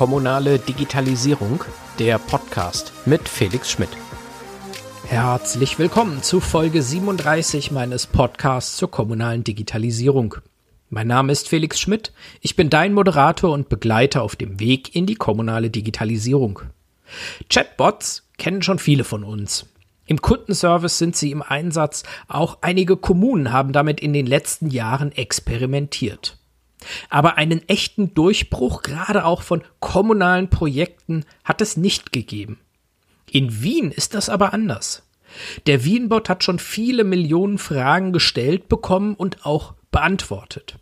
[0.00, 1.62] Kommunale Digitalisierung,
[1.98, 3.90] der Podcast mit Felix Schmidt.
[5.06, 10.36] Herzlich willkommen zu Folge 37 meines Podcasts zur kommunalen Digitalisierung.
[10.88, 15.04] Mein Name ist Felix Schmidt, ich bin dein Moderator und Begleiter auf dem Weg in
[15.04, 16.62] die kommunale Digitalisierung.
[17.50, 19.66] Chatbots kennen schon viele von uns.
[20.10, 25.12] Im Kundenservice sind sie im Einsatz, auch einige Kommunen haben damit in den letzten Jahren
[25.12, 26.36] experimentiert.
[27.10, 32.58] Aber einen echten Durchbruch, gerade auch von kommunalen Projekten, hat es nicht gegeben.
[33.30, 35.08] In Wien ist das aber anders.
[35.66, 40.79] Der Wienbot hat schon viele Millionen Fragen gestellt bekommen und auch beantwortet.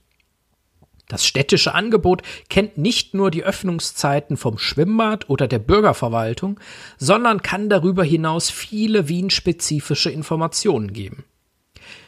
[1.08, 6.60] Das städtische Angebot kennt nicht nur die Öffnungszeiten vom Schwimmbad oder der Bürgerverwaltung,
[6.98, 11.24] sondern kann darüber hinaus viele Wien-spezifische Informationen geben.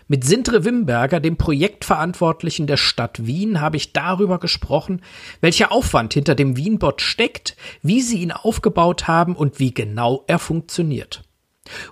[0.07, 5.03] Mit Sintre Wimberger, dem Projektverantwortlichen der Stadt Wien, habe ich darüber gesprochen,
[5.41, 10.41] welcher Aufwand hinter dem Wienbot steckt, wie sie ihn aufgebaut haben und wie genau er
[10.41, 11.23] funktioniert.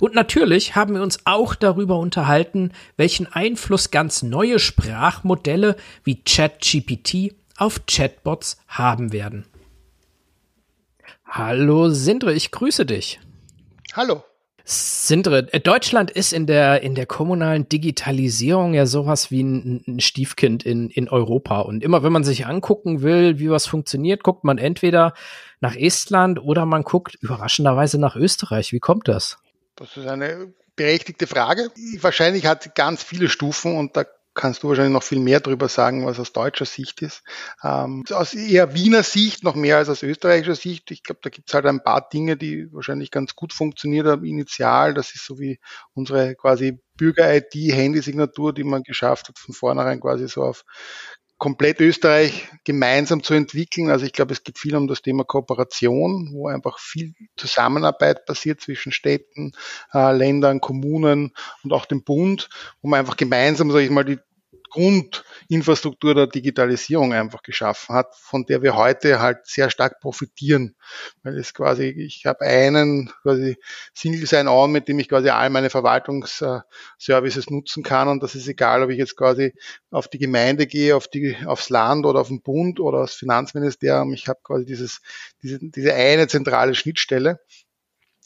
[0.00, 7.34] Und natürlich haben wir uns auch darüber unterhalten, welchen Einfluss ganz neue Sprachmodelle wie ChatGPT
[7.56, 9.44] auf Chatbots haben werden.
[11.26, 13.20] Hallo Sindre, ich grüße dich.
[13.92, 14.22] Hallo.
[14.70, 20.00] Sindre, äh, Deutschland ist in der, in der kommunalen Digitalisierung ja sowas wie ein, ein
[20.00, 21.60] Stiefkind in, in Europa.
[21.60, 25.14] Und immer wenn man sich angucken will, wie was funktioniert, guckt man entweder
[25.60, 28.72] nach Estland oder man guckt überraschenderweise nach Österreich.
[28.74, 29.38] Wie kommt das?
[29.78, 31.70] Das ist eine berechtigte Frage.
[32.00, 35.68] Wahrscheinlich hat sie ganz viele Stufen und da kannst du wahrscheinlich noch viel mehr darüber
[35.68, 37.22] sagen, was aus deutscher Sicht ist.
[37.62, 40.90] Ähm, aus eher Wiener Sicht noch mehr als aus österreichischer Sicht.
[40.90, 44.24] Ich glaube, da gibt es halt ein paar Dinge, die wahrscheinlich ganz gut funktioniert haben
[44.24, 44.94] initial.
[44.94, 45.58] Das ist so wie
[45.94, 50.64] unsere quasi Bürger-ID-Handysignatur, die man geschafft hat, von vornherein quasi so auf
[51.38, 53.90] komplett Österreich gemeinsam zu entwickeln.
[53.90, 58.60] Also ich glaube, es geht viel um das Thema Kooperation, wo einfach viel Zusammenarbeit passiert
[58.60, 59.52] zwischen Städten,
[59.94, 62.50] äh, Ländern, Kommunen und auch dem Bund,
[62.82, 64.18] wo man einfach gemeinsam, sage ich mal, die
[64.70, 70.76] Grundinfrastruktur der Digitalisierung einfach geschaffen hat, von der wir heute halt sehr stark profitieren.
[71.22, 73.56] Weil es quasi, ich habe einen quasi
[73.94, 78.08] Single Sign-On, mit dem ich quasi all meine Verwaltungsservices nutzen kann.
[78.08, 79.54] Und das ist egal, ob ich jetzt quasi
[79.90, 84.12] auf die Gemeinde gehe, auf die, aufs Land oder auf den Bund oder aufs Finanzministerium.
[84.12, 85.00] Ich habe quasi dieses,
[85.42, 87.40] diese, diese eine zentrale Schnittstelle.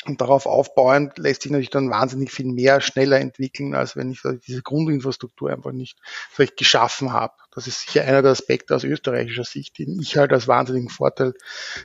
[0.04, 4.20] Und darauf aufbauend lässt sich natürlich dann wahnsinnig viel mehr schneller entwickeln, als wenn ich
[4.46, 5.98] diese Grundinfrastruktur einfach nicht
[6.30, 7.34] vielleicht geschaffen habe.
[7.54, 11.34] Das ist sicher einer der Aspekte aus österreichischer Sicht, den ich halt als wahnsinnigen Vorteil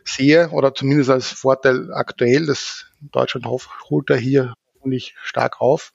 [0.04, 2.48] sehe oder zumindest als Vorteil aktuell.
[2.48, 5.94] Das Deutschland holt da hier hoffentlich stark auf.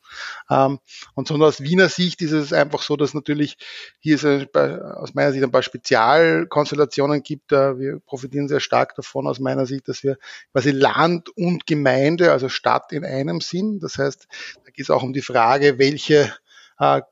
[0.51, 0.79] Ähm,
[1.15, 3.57] und so aus Wiener Sicht ist es einfach so, dass natürlich
[4.01, 7.51] hier es aus meiner Sicht ein paar Spezialkonstellationen gibt.
[7.51, 10.19] Wir profitieren sehr stark davon aus meiner Sicht, dass wir
[10.53, 13.83] quasi Land und Gemeinde, also Stadt in einem sind.
[13.83, 14.27] Das heißt,
[14.65, 16.33] da geht es auch um die Frage, welche
[16.79, 17.03] äh,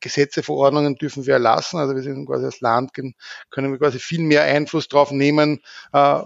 [0.00, 1.78] Gesetze, Verordnungen dürfen wir erlassen.
[1.78, 3.14] Also wir sind quasi als Land, können
[3.72, 5.60] wir quasi viel mehr Einfluss drauf nehmen,
[5.92, 6.20] äh,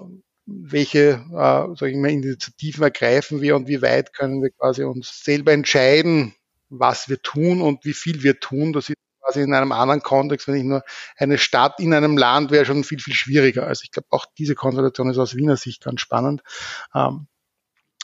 [0.51, 5.25] welche äh, sag ich mal, Initiativen ergreifen wir und wie weit können wir quasi uns
[5.25, 6.35] selber entscheiden,
[6.69, 8.73] was wir tun und wie viel wir tun.
[8.73, 10.83] Das ist quasi in einem anderen Kontext, wenn ich nur
[11.17, 13.67] eine Stadt in einem Land wäre, schon viel, viel schwieriger.
[13.67, 16.43] Also ich glaube, auch diese Konstellation ist aus Wiener Sicht ganz spannend.
[16.95, 17.27] Ähm,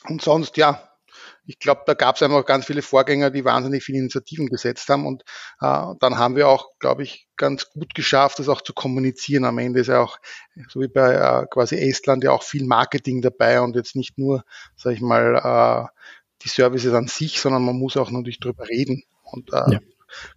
[0.09, 0.96] und sonst, ja,
[1.47, 5.07] ich glaube, da gab es einfach ganz viele Vorgänger, die wahnsinnig viele Initiativen gesetzt haben.
[5.07, 5.23] Und
[5.61, 9.45] äh, dann haben wir auch, glaube ich, ganz gut geschafft, das auch zu kommunizieren.
[9.45, 10.19] Am Ende ist ja auch,
[10.69, 14.45] so wie bei äh, quasi Estland, ja auch viel Marketing dabei und jetzt nicht nur,
[14.77, 16.01] sage ich mal, äh,
[16.43, 19.05] die Services an sich, sondern man muss auch natürlich drüber reden.
[19.23, 19.81] Und äh, ja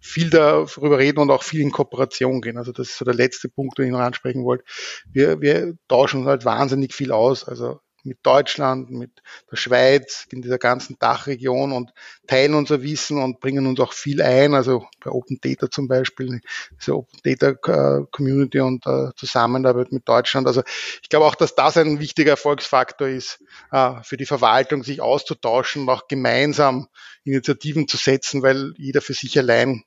[0.00, 2.58] viel darüber reden und auch viel in Kooperation gehen.
[2.58, 4.64] Also das ist so der letzte Punkt, den ich noch ansprechen wollte.
[5.10, 7.44] Wir, wir tauschen halt wahnsinnig viel aus.
[7.44, 9.10] Also mit Deutschland, mit
[9.50, 11.92] der Schweiz, in dieser ganzen Dachregion und
[12.26, 14.54] teilen unser Wissen und bringen uns auch viel ein.
[14.54, 16.40] Also bei Open Data zum Beispiel,
[16.78, 20.46] diese Open Data äh, Community und äh, Zusammenarbeit mit Deutschland.
[20.46, 20.62] Also
[21.02, 23.42] ich glaube auch, dass das ein wichtiger Erfolgsfaktor ist,
[23.72, 26.88] äh, für die Verwaltung sich auszutauschen und auch gemeinsam
[27.24, 29.84] Initiativen zu setzen, weil jeder für sich allein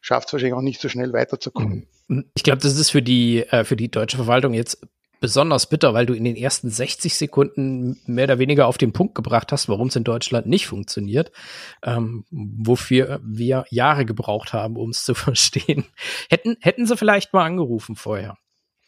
[0.00, 1.88] schafft es wahrscheinlich auch nicht so schnell weiterzukommen.
[2.36, 4.86] Ich glaube, das ist für die, für die deutsche Verwaltung jetzt
[5.20, 9.14] besonders bitter, weil du in den ersten 60 Sekunden mehr oder weniger auf den Punkt
[9.14, 11.32] gebracht hast, warum es in Deutschland nicht funktioniert,
[11.82, 15.84] ähm, wofür wir Jahre gebraucht haben, um es zu verstehen.
[16.28, 18.36] Hätten, hätten sie vielleicht mal angerufen vorher.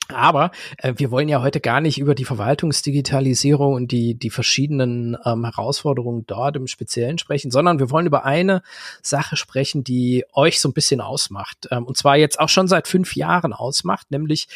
[0.08, 5.16] Aber äh, wir wollen ja heute gar nicht über die Verwaltungsdigitalisierung und die, die verschiedenen
[5.25, 8.62] ähm, Herausforderungen dort im Speziellen sprechen, sondern wir wollen über eine
[9.02, 11.69] Sache sprechen, die euch so ein bisschen ausmacht.
[11.70, 14.49] Ähm, und zwar jetzt auch schon seit fünf Jahren ausmacht, nämlich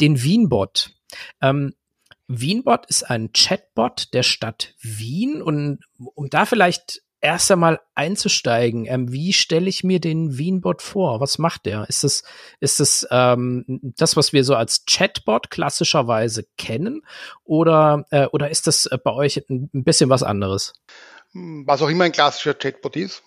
[0.00, 0.90] den Wienbot.
[1.40, 1.74] Ähm,
[2.28, 5.78] Wienbot ist ein Chatbot der Stadt Wien und
[6.14, 11.20] um da vielleicht erst einmal einzusteigen, ähm, wie stelle ich mir den Wienbot vor?
[11.20, 11.88] Was macht der?
[11.88, 12.22] Ist das,
[12.60, 17.02] ist das ähm, das, was wir so als Chatbot klassischerweise kennen?
[17.42, 20.74] Oder, äh, oder ist das äh, bei euch ein, ein bisschen was anderes?
[21.32, 23.24] Was auch immer ein klassischer Chatbot ist.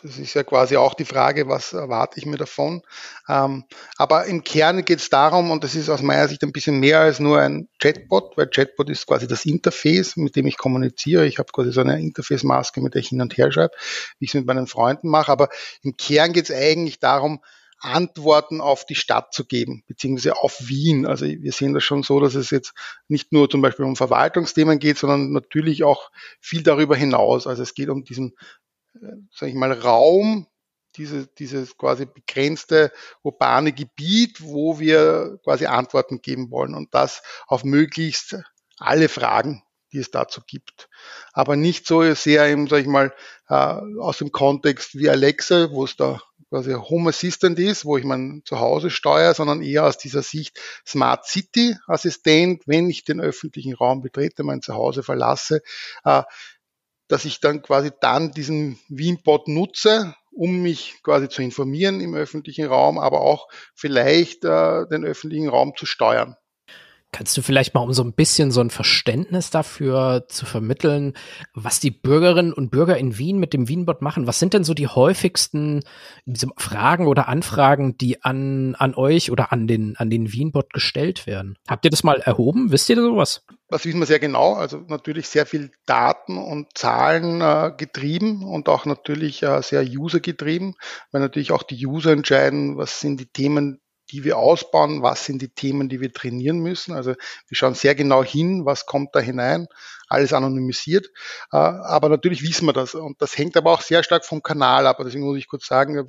[0.00, 2.82] Das ist ja quasi auch die Frage, was erwarte ich mir davon.
[3.28, 3.64] Ähm,
[3.96, 7.00] aber im Kern geht es darum, und das ist aus meiner Sicht ein bisschen mehr
[7.00, 11.26] als nur ein Chatbot, weil Chatbot ist quasi das Interface, mit dem ich kommuniziere.
[11.26, 13.74] Ich habe quasi so eine Interface-Maske, mit der ich hin und her schreibe,
[14.18, 15.30] wie ich es mit meinen Freunden mache.
[15.30, 15.50] Aber
[15.82, 17.40] im Kern geht es eigentlich darum,
[17.78, 21.04] Antworten auf die Stadt zu geben, beziehungsweise auf Wien.
[21.04, 22.74] Also wir sehen das schon so, dass es jetzt
[23.08, 26.10] nicht nur zum Beispiel um Verwaltungsthemen geht, sondern natürlich auch
[26.40, 27.46] viel darüber hinaus.
[27.46, 28.34] Also es geht um diesen
[29.30, 30.46] sag ich mal, Raum,
[30.96, 32.92] diese, dieses quasi begrenzte
[33.22, 38.36] urbane Gebiet, wo wir quasi Antworten geben wollen und das auf möglichst
[38.78, 39.62] alle Fragen,
[39.92, 40.88] die es dazu gibt.
[41.32, 43.14] Aber nicht so sehr im, sag ich mal,
[43.48, 48.04] äh, aus dem Kontext wie Alexa, wo es da quasi Home Assistant ist, wo ich
[48.04, 53.72] mein Zuhause steuere, sondern eher aus dieser Sicht Smart City Assistent, wenn ich den öffentlichen
[53.72, 55.62] Raum betrete, mein Zuhause verlasse,
[56.04, 56.22] äh,
[57.08, 62.66] dass ich dann quasi dann diesen Wienbot nutze, um mich quasi zu informieren im öffentlichen
[62.66, 66.36] Raum, aber auch vielleicht äh, den öffentlichen Raum zu steuern.
[67.12, 71.12] Kannst du vielleicht mal, um so ein bisschen so ein Verständnis dafür zu vermitteln,
[71.52, 74.26] was die Bürgerinnen und Bürger in Wien mit dem Wienbot machen?
[74.26, 75.82] Was sind denn so die häufigsten
[76.56, 81.58] Fragen oder Anfragen, die an, an euch oder an den, an den Wienbot gestellt werden?
[81.68, 82.72] Habt ihr das mal erhoben?
[82.72, 83.44] Wisst ihr sowas?
[83.68, 84.54] Das wissen wir sehr genau.
[84.54, 90.20] Also natürlich sehr viel Daten und Zahlen äh, getrieben und auch natürlich äh, sehr User
[90.20, 90.76] getrieben,
[91.10, 95.40] weil natürlich auch die User entscheiden, was sind die Themen, die wir ausbauen, was sind
[95.42, 96.92] die Themen, die wir trainieren müssen.
[96.92, 97.14] Also
[97.48, 99.66] wir schauen sehr genau hin, was kommt da hinein,
[100.08, 101.06] alles anonymisiert.
[101.52, 102.94] Äh, aber natürlich wissen wir das.
[102.94, 104.98] Und das hängt aber auch sehr stark vom Kanal ab.
[105.04, 106.08] Deswegen muss ich kurz sagen,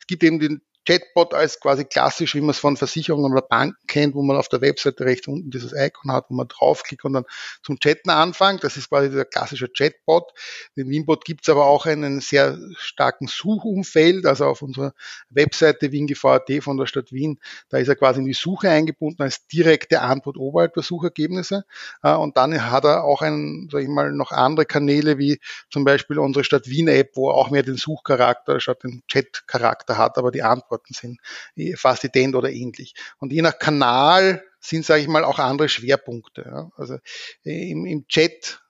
[0.00, 3.86] es gibt eben den Chatbot als quasi klassisch, wie man es von Versicherungen oder Banken
[3.86, 7.12] kennt, wo man auf der Webseite rechts unten dieses Icon hat, wo man draufklickt und
[7.12, 7.24] dann
[7.62, 8.64] zum Chatten anfängt.
[8.64, 10.32] Das ist quasi der klassische Chatbot.
[10.76, 14.92] Den Winbot gibt es aber auch einen sehr starken Suchumfeld, also auf unserer
[15.30, 17.38] Webseite wiengv.at von der Stadt Wien,
[17.68, 21.64] da ist er quasi in die Suche eingebunden als direkte Antwort oberhalb der Suchergebnisse.
[22.02, 25.40] Äh, und dann hat er auch einen, sag ich mal, noch andere Kanäle, wie
[25.70, 29.96] zum Beispiel unsere Stadt Wien App, wo er auch mehr den Suchcharakter statt den Chatcharakter
[29.96, 31.20] hat, aber die Antwort Antworten sind
[31.56, 32.94] eh fast ident oder ähnlich.
[33.18, 36.42] Und je nach Kanal sind, sage ich mal, auch andere Schwerpunkte.
[36.46, 36.70] Ja.
[36.76, 36.98] Also
[37.44, 38.60] äh, im, im Chat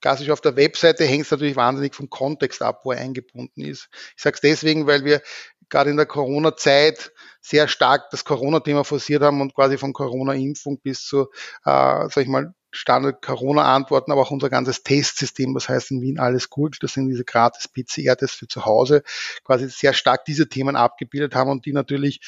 [0.00, 3.88] klassisch auf der Webseite hängt es natürlich wahnsinnig vom Kontext ab, wo er eingebunden ist.
[4.16, 5.22] Ich sage es deswegen, weil wir
[5.70, 11.06] gerade in der Corona-Zeit sehr stark das Corona-Thema forciert haben und quasi von Corona-Impfung bis
[11.06, 11.30] zu,
[11.64, 16.50] äh, sag ich mal, Standard-Corona-Antworten, aber auch unser ganzes Testsystem, das heißt in Wien alles
[16.50, 19.02] gut, das sind diese gratis PCR-Tests für zu Hause,
[19.44, 22.20] quasi sehr stark diese Themen abgebildet haben und die natürlich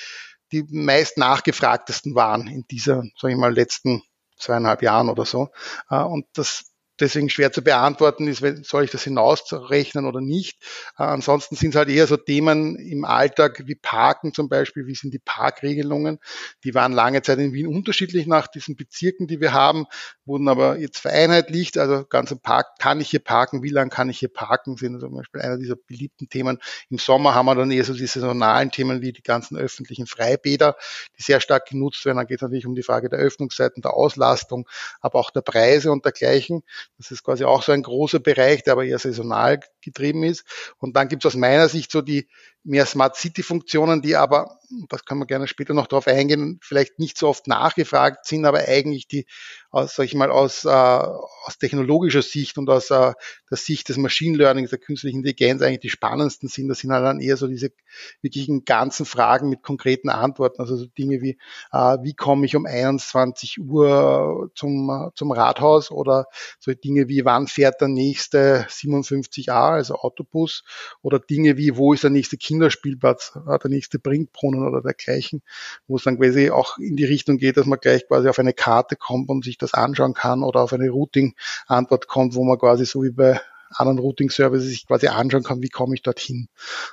[0.52, 4.02] die meist nachgefragtesten waren in dieser, sage ich mal, letzten
[4.38, 5.48] zweieinhalb Jahren oder so.
[5.90, 10.62] Äh, und das deswegen schwer zu beantworten ist, soll ich das hinausrechnen oder nicht.
[10.98, 14.94] Äh, ansonsten sind es halt eher so Themen im Alltag wie Parken zum Beispiel, wie
[14.94, 16.18] sind die Parkregelungen.
[16.64, 19.86] Die waren lange Zeit in Wien unterschiedlich nach diesen Bezirken, die wir haben,
[20.24, 21.78] wurden aber jetzt vereinheitlicht.
[21.78, 25.00] Also ganz im Park, kann ich hier parken, wie lange kann ich hier parken, sind
[25.00, 26.58] zum Beispiel einer dieser beliebten Themen.
[26.90, 30.76] Im Sommer haben wir dann eher so die saisonalen Themen wie die ganzen öffentlichen Freibäder,
[31.18, 32.18] die sehr stark genutzt werden.
[32.18, 34.68] Dann geht es natürlich um die Frage der Öffnungszeiten, der Auslastung,
[35.00, 36.62] aber auch der Preise und dergleichen.
[36.98, 40.44] Das ist quasi auch so ein großer Bereich, der aber eher saisonal getrieben ist.
[40.78, 42.28] Und dann gibt es aus meiner Sicht so die
[42.66, 44.58] mehr Smart City Funktionen, die aber,
[44.88, 48.58] das können wir gerne später noch darauf eingehen, vielleicht nicht so oft nachgefragt sind, aber
[48.66, 49.26] eigentlich die
[49.76, 53.12] aus, sag ich mal, aus, äh, aus technologischer Sicht und aus äh,
[53.50, 56.68] der Sicht des Machine Learnings, der künstlichen Intelligenz eigentlich die spannendsten sind.
[56.68, 57.70] Das sind halt dann eher so diese
[58.22, 60.60] wirklichen ganzen Fragen mit konkreten Antworten.
[60.60, 61.38] Also so Dinge wie,
[61.72, 66.26] äh, wie komme ich um 21 Uhr zum, zum Rathaus oder
[66.58, 70.64] so Dinge wie, wann fährt der nächste 57a, also Autobus
[71.02, 75.42] oder Dinge wie, wo ist der nächste Kinderspielplatz, der nächste Bringbrunnen oder dergleichen,
[75.86, 78.54] wo es dann quasi auch in die Richtung geht, dass man gleich quasi auf eine
[78.54, 82.86] Karte kommt und sich das anschauen kann oder auf eine Routing-Antwort kommt, wo man quasi
[82.86, 86.48] so wie bei anderen Routing-Services sich quasi anschauen kann, wie komme ich dorthin.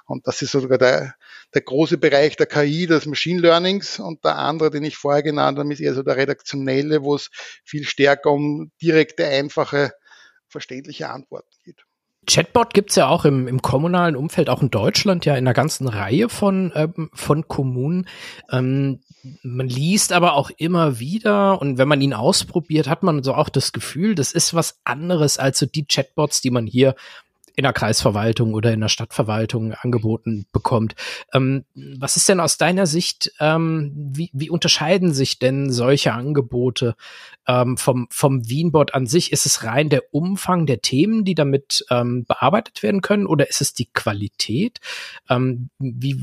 [0.05, 1.15] Und das ist sogar der,
[1.53, 5.60] der große Bereich der KI, des Machine Learnings und der andere, den ich vorher genannt
[5.60, 7.29] habe, ist eher so der redaktionelle, wo es
[7.63, 9.93] viel stärker um direkte, einfache,
[10.48, 11.86] verständliche Antworten geht.
[12.27, 15.87] Chatbot gibt's ja auch im, im kommunalen Umfeld, auch in Deutschland, ja in einer ganzen
[15.87, 18.07] Reihe von, ähm, von Kommunen.
[18.51, 18.99] Ähm,
[19.41, 23.49] man liest aber auch immer wieder und wenn man ihn ausprobiert, hat man so auch
[23.49, 26.95] das Gefühl, das ist was anderes als so die Chatbots, die man hier
[27.55, 30.95] in der Kreisverwaltung oder in der Stadtverwaltung angeboten bekommt.
[31.33, 36.95] Ähm, was ist denn aus deiner Sicht, ähm, wie, wie unterscheiden sich denn solche Angebote
[37.48, 39.31] ähm, vom, vom Wienbot an sich?
[39.31, 43.62] Ist es rein der Umfang der Themen, die damit ähm, bearbeitet werden können oder ist
[43.62, 44.79] es die Qualität?
[45.29, 46.17] Ähm, wie,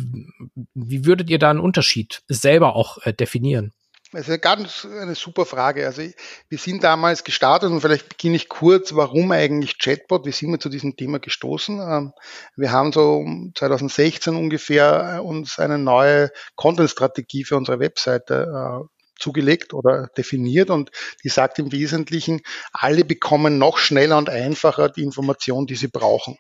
[0.75, 3.73] wie würdet ihr da einen Unterschied selber auch äh, definieren?
[4.13, 5.87] Das ist eine ganz eine super Frage.
[5.87, 6.03] Also
[6.49, 10.27] wir sind damals gestartet und vielleicht beginne ich kurz, warum eigentlich Chatbot?
[10.27, 11.79] Wie sind wir zu diesem Thema gestoßen?
[11.79, 12.13] Ähm,
[12.57, 13.25] wir haben so
[13.55, 18.89] 2016 ungefähr äh, uns eine neue Content-Strategie für unsere Webseite äh,
[19.21, 20.91] zugelegt oder definiert und
[21.23, 22.41] die sagt im Wesentlichen,
[22.73, 26.37] alle bekommen noch schneller und einfacher die Information, die sie brauchen.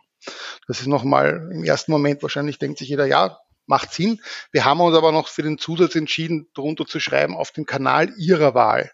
[0.66, 3.38] Das ist nochmal im ersten Moment wahrscheinlich denkt sich jeder, ja,
[3.70, 4.20] macht Sinn.
[4.52, 8.12] Wir haben uns aber noch für den Zusatz entschieden, darunter zu schreiben, auf dem Kanal
[8.18, 8.90] Ihrer Wahl.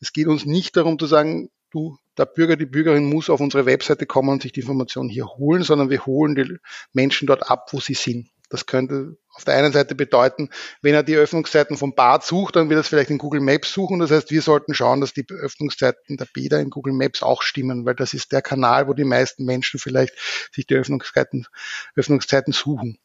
[0.00, 3.66] Es geht uns nicht darum zu sagen, du, der Bürger, die Bürgerin muss auf unsere
[3.66, 6.56] Webseite kommen und sich die Informationen hier holen, sondern wir holen die
[6.92, 8.30] Menschen dort ab, wo sie sind.
[8.50, 10.50] Das könnte auf der einen Seite bedeuten,
[10.82, 13.72] wenn er die Öffnungszeiten vom Bad sucht, dann wird er es vielleicht in Google Maps
[13.72, 14.00] suchen.
[14.00, 17.86] Das heißt, wir sollten schauen, dass die Öffnungszeiten der Bäder in Google Maps auch stimmen,
[17.86, 20.14] weil das ist der Kanal, wo die meisten Menschen vielleicht
[20.52, 21.46] sich die Öffnungszeiten,
[21.94, 22.98] Öffnungszeiten suchen.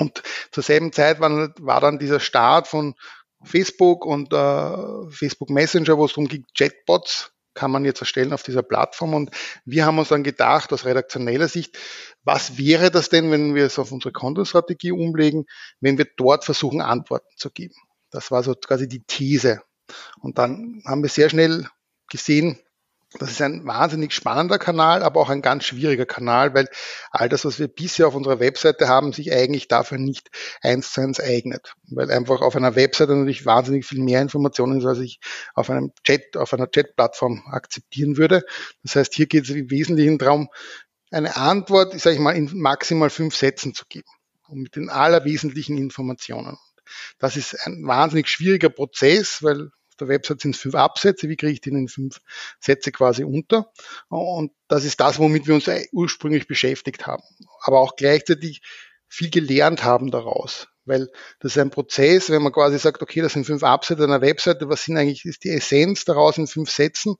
[0.00, 2.94] Und zur selben Zeit war, war dann dieser Start von
[3.42, 8.42] Facebook und äh, Facebook Messenger, wo es darum ging, Chatbots kann man jetzt erstellen auf
[8.42, 9.14] dieser Plattform.
[9.14, 9.30] Und
[9.64, 11.78] wir haben uns dann gedacht, aus redaktioneller Sicht,
[12.22, 15.46] was wäre das denn, wenn wir es auf unsere Content-Strategie umlegen,
[15.80, 17.74] wenn wir dort versuchen, Antworten zu geben?
[18.10, 19.62] Das war so quasi die These.
[20.20, 21.66] Und dann haben wir sehr schnell
[22.08, 22.58] gesehen,
[23.18, 26.68] das ist ein wahnsinnig spannender Kanal, aber auch ein ganz schwieriger Kanal, weil
[27.10, 30.30] all das, was wir bisher auf unserer Webseite haben, sich eigentlich dafür nicht
[30.62, 31.74] eins zu eins eignet.
[31.88, 35.18] Weil einfach auf einer Webseite natürlich wahnsinnig viel mehr Informationen ist, als ich
[35.54, 38.44] auf einem Chat, auf einer Chat-Plattform akzeptieren würde.
[38.84, 40.48] Das heißt, hier geht es im Wesentlichen darum,
[41.10, 44.08] eine Antwort, sage ich mal, in maximal fünf Sätzen zu geben.
[44.46, 46.58] Und mit den allerwesentlichen Informationen.
[47.18, 51.60] Das ist ein wahnsinnig schwieriger Prozess, weil der Website sind fünf Absätze, wie kriege ich
[51.60, 52.20] die in fünf
[52.58, 53.70] Sätze quasi unter?
[54.08, 57.22] Und das ist das, womit wir uns ursprünglich beschäftigt haben.
[57.60, 58.62] Aber auch gleichzeitig
[59.08, 61.08] viel gelernt haben daraus weil
[61.40, 64.68] das ist ein Prozess, wenn man quasi sagt, okay, das sind fünf Absätze einer Webseite,
[64.68, 67.16] was sind eigentlich, ist die Essenz daraus in fünf Sätzen?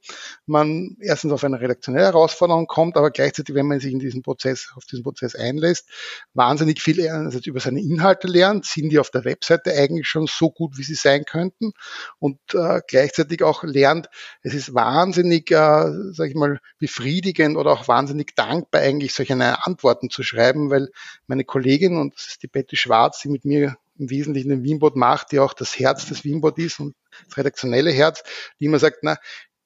[0.47, 4.73] Man erstens auf eine redaktionelle Herausforderung kommt, aber gleichzeitig, wenn man sich in diesen Prozess,
[4.77, 5.89] auf diesen Prozess einlässt,
[6.35, 10.51] wahnsinnig viel also über seine Inhalte lernt, sind die auf der Webseite eigentlich schon so
[10.51, 11.73] gut, wie sie sein könnten
[12.19, 14.09] und äh, gleichzeitig auch lernt,
[14.43, 20.11] es ist wahnsinnig, äh, sag ich mal, befriedigend oder auch wahnsinnig dankbar eigentlich solche Antworten
[20.11, 20.89] zu schreiben, weil
[21.27, 24.97] meine Kollegin, und das ist die Betty Schwarz, die mit mir im Wesentlichen den Wienbot
[24.97, 26.95] macht, die auch das Herz des Wienbot ist und
[27.29, 28.23] das redaktionelle Herz,
[28.59, 29.17] die immer sagt, na,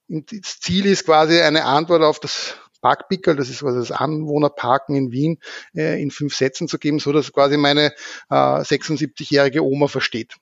[0.07, 5.11] das Ziel ist quasi eine Antwort auf das Parkpickel, das ist quasi das Anwohnerparken in
[5.11, 5.39] Wien,
[5.73, 7.93] äh, in fünf Sätzen zu geben, so dass quasi meine
[8.29, 10.35] äh, 76-jährige Oma versteht.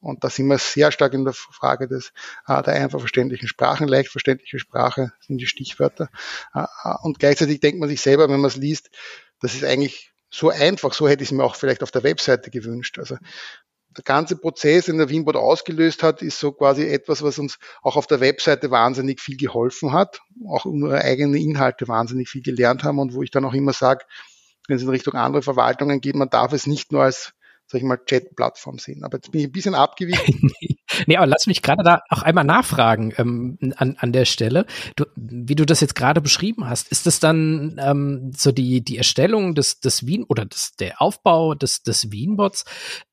[0.00, 2.12] Und da sind wir sehr stark in der Frage des,
[2.46, 3.86] äh, der einfach verständlichen Sprachen.
[3.86, 6.08] Leicht verständliche Sprache sind die Stichwörter.
[6.54, 8.90] Äh, äh, und gleichzeitig denkt man sich selber, wenn man es liest,
[9.40, 12.50] das ist eigentlich so einfach, so hätte ich es mir auch vielleicht auf der Webseite
[12.50, 12.98] gewünscht.
[12.98, 13.16] Also
[13.96, 17.96] der ganze Prozess, den der Wienbot ausgelöst hat, ist so quasi etwas, was uns auch
[17.96, 23.00] auf der Webseite wahnsinnig viel geholfen hat, auch unsere eigenen Inhalte wahnsinnig viel gelernt haben
[23.00, 24.04] und wo ich dann auch immer sage,
[24.68, 27.32] wenn es in Richtung andere Verwaltungen geht, man darf es nicht nur als
[27.70, 29.04] sag ich mal, Chat-Plattform sehen.
[29.04, 30.52] Aber jetzt bin ich ein bisschen abgewichen.
[31.06, 34.66] nee, aber lass mich gerade da auch einmal nachfragen ähm, an, an der Stelle.
[34.96, 38.98] Du, wie du das jetzt gerade beschrieben hast, ist das dann ähm, so die, die
[38.98, 42.64] Erstellung des, des Wien oder des, der Aufbau des, des Wienbots,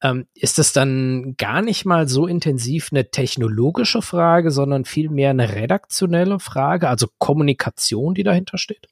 [0.02, 5.54] ähm, ist das dann gar nicht mal so intensiv eine technologische Frage, sondern vielmehr eine
[5.54, 8.88] redaktionelle Frage, also Kommunikation, die dahinter steht?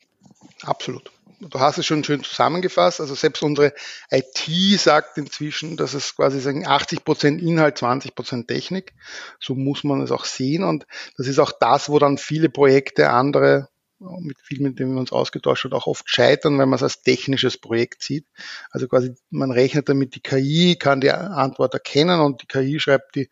[0.62, 1.15] Absolut
[1.50, 3.02] du hast es schon schön zusammengefasst.
[3.02, 3.74] Also selbst unsere
[4.10, 8.94] IT sagt inzwischen, dass es quasi sagen 80 Prozent Inhalt, 20 Prozent Technik.
[9.40, 10.64] So muss man es auch sehen.
[10.64, 10.86] Und
[11.18, 15.14] das ist auch das, wo dann viele Projekte andere mit vielen, mit denen wir uns
[15.14, 18.28] ausgetauscht haben, auch oft scheitern, wenn man es als technisches Projekt sieht.
[18.70, 23.16] Also quasi, man rechnet damit, die KI kann die Antwort erkennen und die KI schreibt
[23.16, 23.30] die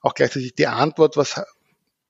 [0.00, 1.40] auch gleichzeitig die Antwort, was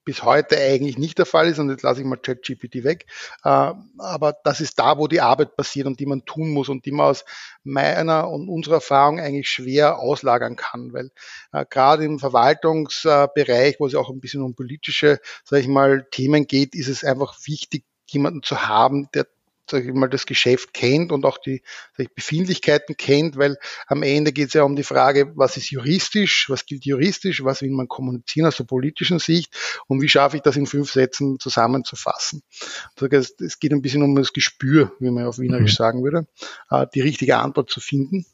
[0.05, 3.05] bis heute eigentlich nicht der Fall ist und jetzt lasse ich mal ChatGPT weg.
[3.43, 6.85] Äh, aber das ist da, wo die Arbeit passiert und die man tun muss und
[6.85, 7.25] die man aus
[7.63, 11.11] meiner und unserer Erfahrung eigentlich schwer auslagern kann, weil
[11.51, 16.47] äh, gerade im Verwaltungsbereich, wo es auch ein bisschen um politische, sage ich mal, Themen
[16.47, 19.27] geht, ist es einfach wichtig, jemanden zu haben, der
[19.69, 21.61] sage ich mal, das Geschäft kennt und auch die
[21.97, 26.49] ich, Befindlichkeiten kennt, weil am Ende geht es ja um die Frage, was ist juristisch,
[26.49, 29.53] was gilt juristisch, was will man kommunizieren aus der politischen Sicht
[29.87, 32.43] und wie schaffe ich das in fünf Sätzen zusammenzufassen.
[32.99, 35.77] Es geht ein bisschen um das Gespür, wie man auf Wienerisch mhm.
[35.77, 36.27] sagen würde,
[36.69, 38.25] äh, die richtige Antwort zu finden.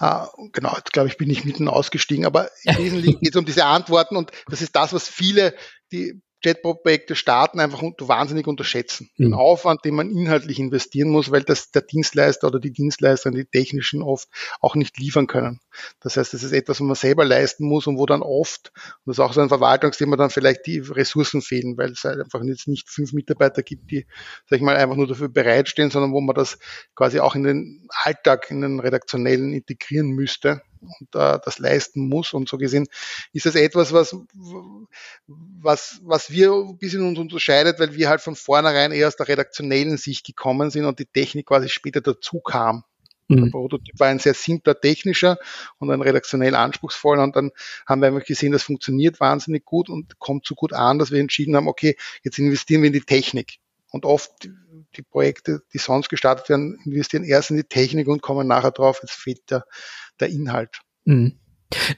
[0.00, 3.44] Uh, genau, jetzt glaube ich, bin ich mitten ausgestiegen, aber im Wesentlichen geht es um
[3.44, 5.54] diese Antworten und das ist das, was viele,
[5.92, 9.10] die Chatbot-Projekte starten, einfach wahnsinnig unterschätzen.
[9.16, 9.24] Mhm.
[9.24, 13.44] Den Aufwand, den man inhaltlich investieren muss, weil das der Dienstleister oder die Dienstleister, die
[13.44, 14.28] technischen oft
[14.60, 15.60] auch nicht liefern können.
[16.00, 19.06] Das heißt, das ist etwas, was man selber leisten muss und wo dann oft, und
[19.06, 22.42] das ist auch so ein Verwaltungsthema, dann vielleicht die Ressourcen fehlen, weil es halt einfach
[22.44, 24.06] jetzt nicht fünf Mitarbeiter gibt, die,
[24.48, 26.58] sag ich mal, einfach nur dafür bereitstehen, sondern wo man das
[26.94, 32.32] quasi auch in den Alltag, in den redaktionellen integrieren müsste und äh, das leisten muss.
[32.32, 32.86] Und so gesehen
[33.32, 34.16] ist das etwas, was,
[35.26, 39.28] was, was wir ein bisschen uns unterscheidet, weil wir halt von vornherein eher aus der
[39.28, 42.84] redaktionellen Sicht gekommen sind und die Technik quasi später dazu kam.
[43.30, 43.44] Mhm.
[43.44, 45.38] Der Prototyp war ein sehr simpler technischer
[45.78, 47.52] und ein redaktionell anspruchsvoller und dann
[47.86, 51.20] haben wir einfach gesehen, das funktioniert wahnsinnig gut und kommt so gut an, dass wir
[51.20, 53.58] entschieden haben, okay, jetzt investieren wir in die Technik.
[53.90, 54.48] Und oft
[54.96, 59.00] die Projekte, die sonst gestartet werden, investieren erst in die Technik und kommen nachher drauf,
[59.02, 59.64] jetzt fehlt der,
[60.20, 60.80] der Inhalt.
[61.04, 61.38] Mhm.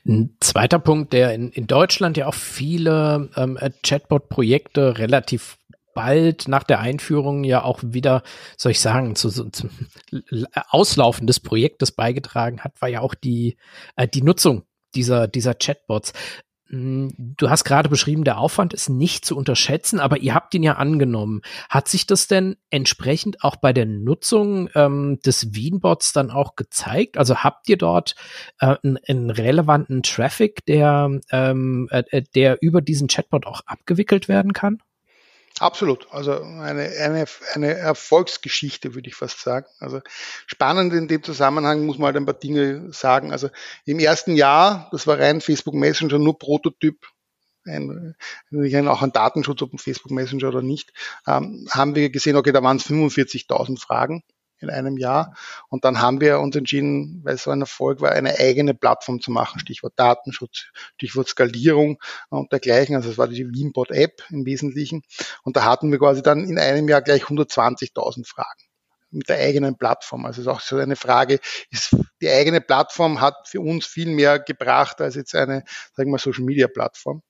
[0.07, 5.57] Ein zweiter Punkt, der in, in Deutschland ja auch viele ähm, Chatbot-Projekte relativ
[5.95, 8.23] bald nach der Einführung ja auch wieder,
[8.57, 9.71] soll ich sagen, zu, zum
[10.71, 13.57] Auslaufen des Projektes beigetragen hat, war ja auch die,
[13.97, 16.13] äh, die Nutzung dieser, dieser Chatbots.
[16.73, 20.63] Hm, du hast gerade beschrieben, der Aufwand ist nicht zu unterschätzen, aber ihr habt ihn
[20.63, 21.43] ja angenommen.
[21.69, 27.19] Hat sich das denn entsprechend auch bei der Nutzung ähm, des Wienbots dann auch gezeigt?
[27.19, 28.15] Also habt ihr dort
[28.59, 34.55] äh, einen, einen relevanten Traffic, der, ähm, äh, der über diesen Chatbot auch abgewickelt werden
[34.55, 34.79] kann?
[35.61, 36.09] Absolut.
[36.11, 39.67] Also eine, eine, eine Erfolgsgeschichte, würde ich fast sagen.
[39.79, 40.01] Also
[40.47, 43.33] spannend in dem Zusammenhang muss man halt ein paar Dinge sagen.
[43.33, 43.49] Also
[43.85, 47.07] im ersten Jahr, das war rein Facebook Messenger, nur Prototyp,
[47.65, 48.17] ein,
[48.89, 50.93] auch ein Datenschutz, ob ein Facebook Messenger oder nicht,
[51.27, 54.25] ähm, haben wir gesehen, okay, da waren es 45.000 Fragen
[54.63, 55.35] in einem Jahr.
[55.69, 59.21] Und dann haben wir uns entschieden, weil es so ein Erfolg war, eine eigene Plattform
[59.21, 59.61] zu machen.
[59.61, 61.99] Stichwort Datenschutz, Stichwort Skalierung
[62.31, 62.97] und dergleichen.
[62.97, 65.03] Also es war die Wienbot-App im Wesentlichen.
[65.43, 68.63] Und da hatten wir quasi dann in einem Jahr gleich 120.000 Fragen
[69.13, 70.25] mit der eigenen Plattform.
[70.25, 71.39] Also es ist auch so eine Frage,
[71.71, 76.19] ist die eigene Plattform hat für uns viel mehr gebracht als jetzt eine, sagen wir,
[76.19, 77.23] Social Media Plattform.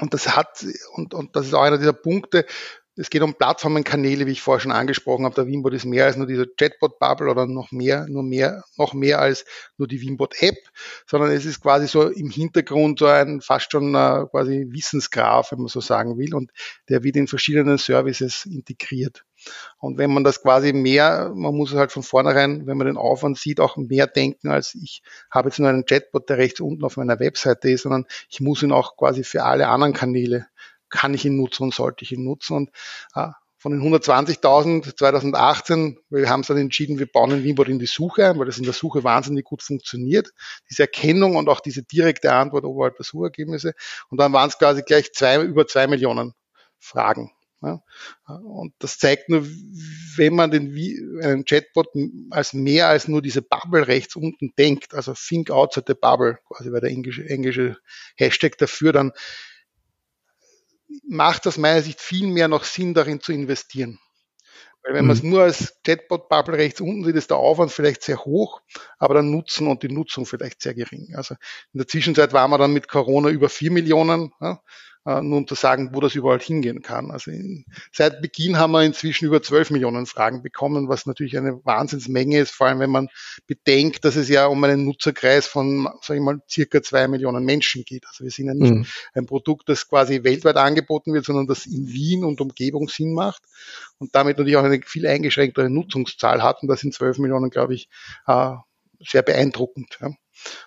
[0.00, 2.46] Und das hat, und, und das ist auch einer dieser Punkte,
[2.96, 5.34] es geht um Plattformenkanäle, wie ich vorher schon angesprochen habe.
[5.34, 9.18] Der Wienbot ist mehr als nur dieser Chatbot-Bubble oder noch mehr, nur mehr, noch mehr
[9.18, 9.46] als
[9.78, 10.58] nur die Wienbot-App,
[11.06, 15.60] sondern es ist quasi so im Hintergrund so ein fast schon uh, quasi Wissensgraph, wenn
[15.60, 16.50] man so sagen will, und
[16.90, 19.24] der wird in verschiedenen Services integriert.
[19.78, 23.38] Und wenn man das quasi mehr, man muss halt von vornherein, wenn man den Aufwand
[23.38, 26.96] sieht, auch mehr denken, als ich habe jetzt nur einen Chatbot, der rechts unten auf
[26.96, 30.46] meiner Webseite ist, sondern ich muss ihn auch quasi für alle anderen Kanäle
[30.92, 32.56] kann ich ihn nutzen und sollte ich ihn nutzen.
[32.56, 32.70] Und
[33.14, 33.28] äh,
[33.58, 37.86] von den 120.000 2018, wir haben es dann entschieden, wir bauen in Wienbot in die
[37.86, 40.30] Suche ein, weil das in der Suche wahnsinnig gut funktioniert.
[40.68, 43.74] Diese Erkennung und auch diese direkte Antwort oberhalb der Suchergebnisse.
[44.10, 46.34] Und dann waren es quasi gleich zwei, über zwei Millionen
[46.80, 47.30] Fragen.
[47.62, 47.80] Ja.
[48.26, 50.74] Und das zeigt nur, wenn man den,
[51.22, 51.86] einen Chatbot
[52.30, 56.72] als mehr als nur diese Bubble rechts unten denkt, also think outside the bubble, quasi
[56.72, 57.76] war der englische, englische
[58.16, 59.12] Hashtag dafür, dann
[61.08, 63.98] macht aus meiner Sicht viel mehr noch Sinn, darin zu investieren.
[64.82, 65.30] Weil wenn man es mhm.
[65.30, 68.62] nur als Chatbot-Bubble rechts unten sieht, ist der Aufwand vielleicht sehr hoch,
[68.98, 71.14] aber der Nutzen und die Nutzung vielleicht sehr gering.
[71.14, 71.34] Also
[71.72, 74.32] in der Zwischenzeit waren wir dann mit Corona über vier Millionen.
[74.40, 74.60] Ja,
[75.04, 77.10] nur um zu sagen, wo das überall hingehen kann.
[77.10, 81.64] Also in, seit Beginn haben wir inzwischen über 12 Millionen Fragen bekommen, was natürlich eine
[81.64, 83.08] Wahnsinnsmenge ist, vor allem wenn man
[83.46, 87.84] bedenkt, dass es ja um einen Nutzerkreis von, sage ich mal, circa zwei Millionen Menschen
[87.84, 88.06] geht.
[88.06, 88.86] Also wir sind ja nicht mhm.
[89.14, 93.42] ein Produkt, das quasi weltweit angeboten wird, sondern das in Wien und Umgebung Sinn macht
[93.98, 96.62] und damit natürlich auch eine viel eingeschränktere Nutzungszahl hat.
[96.62, 97.88] Und das sind 12 Millionen, glaube ich,
[98.26, 98.54] äh,
[99.04, 99.98] sehr beeindruckend.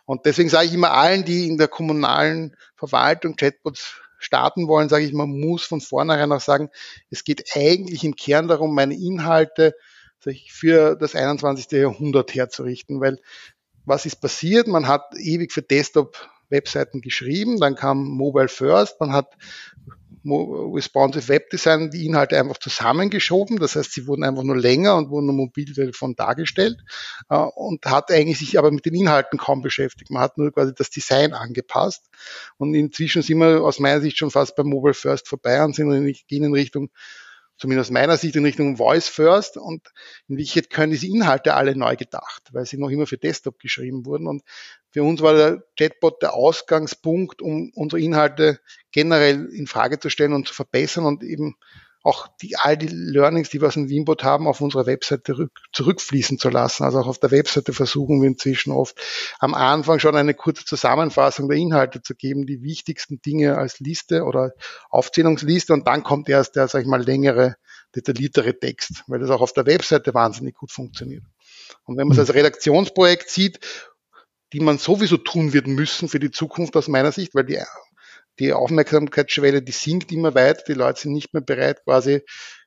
[0.06, 5.06] Und deswegen sage ich immer allen, die in der kommunalen Verwaltung Chatbots starten wollen, sage
[5.06, 6.70] ich, man muss von vornherein auch sagen,
[7.10, 9.76] es geht eigentlich im Kern darum, meine Inhalte
[10.26, 11.72] ich, für das 21.
[11.72, 13.20] Jahrhundert herzurichten, weil
[13.86, 14.68] was ist passiert?
[14.68, 19.36] Man hat ewig für Desktop Webseiten geschrieben, dann kam Mobile First, man hat
[20.26, 23.58] Responsive Web Design die Inhalte einfach zusammengeschoben.
[23.58, 26.80] Das heißt, sie wurden einfach nur länger und wurden am Mobiltelefon dargestellt
[27.30, 30.10] äh, und hat eigentlich sich aber mit den Inhalten kaum beschäftigt.
[30.12, 32.10] Man hat nur quasi das Design angepasst.
[32.58, 35.92] Und inzwischen sind wir aus meiner Sicht schon fast beim Mobile First vorbei und sind
[35.92, 36.90] in, gehen in Richtung
[37.58, 39.82] zumindest aus meiner Sicht in Richtung Voice First und
[40.28, 44.06] in Wirklichkeit können diese Inhalte alle neu gedacht, weil sie noch immer für Desktop geschrieben
[44.06, 44.28] wurden.
[44.28, 44.44] Und
[44.92, 48.60] für uns war der Chatbot der Ausgangspunkt, um unsere Inhalte
[48.92, 51.56] generell in Frage zu stellen und zu verbessern und eben
[52.06, 55.52] auch die, all die Learnings, die wir aus dem Wienbot haben, auf unserer Webseite rück,
[55.74, 56.84] zurückfließen zu lassen.
[56.84, 58.96] Also auch auf der Webseite versuchen wir inzwischen oft
[59.40, 64.24] am Anfang schon eine kurze Zusammenfassung der Inhalte zu geben, die wichtigsten Dinge als Liste
[64.24, 64.54] oder
[64.92, 67.56] Aufzählungsliste und dann kommt erst der, sag ich mal, längere,
[67.96, 71.24] detailliertere Text, weil das auch auf der Webseite wahnsinnig gut funktioniert.
[71.86, 73.60] Und wenn man es als Redaktionsprojekt sieht,
[74.54, 77.60] die man sowieso tun wird müssen für die Zukunft aus meiner Sicht, weil die,
[78.40, 80.64] die Aufmerksamkeitsschwelle, die sinkt immer weiter.
[80.68, 82.22] Die Leute sind nicht mehr bereit, quasi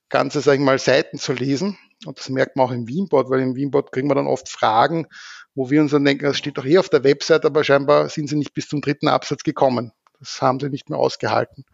[0.09, 1.79] ganze, sag ich mal, Seiten zu lesen.
[2.07, 5.07] Und das merkt man auch im Wienbot, weil im Wienbot kriegen wir dann oft Fragen,
[5.55, 8.29] wo wir uns dann denken, das steht doch hier auf der Website, aber scheinbar sind
[8.29, 9.93] sie nicht bis zum dritten Absatz gekommen.
[10.21, 11.65] Das haben sie nicht mehr ausgehalten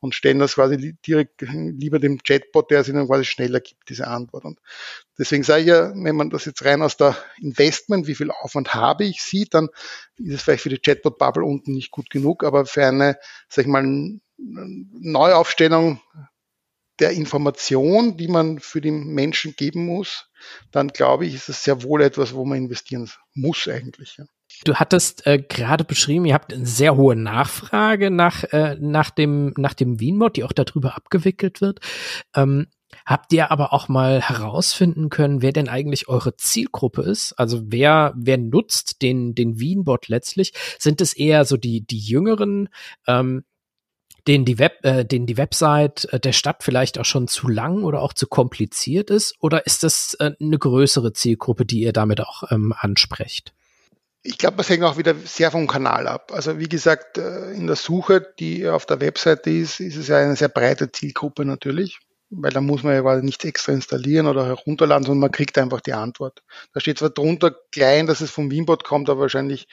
[0.00, 4.08] und stellen das quasi direkt lieber dem Chatbot, der es ihnen quasi schneller gibt, diese
[4.08, 4.44] Antwort.
[4.44, 4.58] Und
[5.18, 8.74] deswegen sage ich ja, wenn man das jetzt rein aus der Investment, wie viel Aufwand
[8.74, 9.68] habe ich, sieht, dann
[10.16, 13.70] ist es vielleicht für die Chatbot-Bubble unten nicht gut genug, aber für eine, sag ich
[13.70, 13.84] mal,
[14.36, 16.00] Neuaufstellung
[16.98, 20.28] der Information, die man für den Menschen geben muss,
[20.70, 24.16] dann glaube ich, ist es sehr wohl etwas, wo man investieren muss eigentlich.
[24.18, 24.24] Ja.
[24.64, 29.52] Du hattest äh, gerade beschrieben, ihr habt eine sehr hohe Nachfrage nach, äh, nach dem,
[29.56, 31.80] nach dem Wienmod, die auch darüber abgewickelt wird.
[32.34, 32.68] Ähm,
[33.04, 37.32] habt ihr aber auch mal herausfinden können, wer denn eigentlich eure Zielgruppe ist?
[37.32, 40.52] Also wer, wer nutzt den, den Wienbot letztlich?
[40.78, 42.68] Sind es eher so die, die Jüngeren,
[43.08, 43.44] ähm,
[44.28, 47.82] denen die Web, äh, denen die Website äh, der Stadt vielleicht auch schon zu lang
[47.82, 49.34] oder auch zu kompliziert ist?
[49.40, 53.52] Oder ist das äh, eine größere Zielgruppe, die ihr damit auch ähm, ansprecht?
[54.22, 56.30] Ich glaube, das hängt auch wieder sehr vom Kanal ab.
[56.32, 60.18] Also wie gesagt, äh, in der Suche, die auf der Webseite ist, ist es ja
[60.18, 61.98] eine sehr breite Zielgruppe natürlich
[62.34, 65.80] weil da muss man ja quasi nichts extra installieren oder herunterladen, sondern man kriegt einfach
[65.80, 66.42] die Antwort.
[66.72, 69.68] Da steht zwar drunter klein, dass es vom Wienbot kommt, aber wahrscheinlich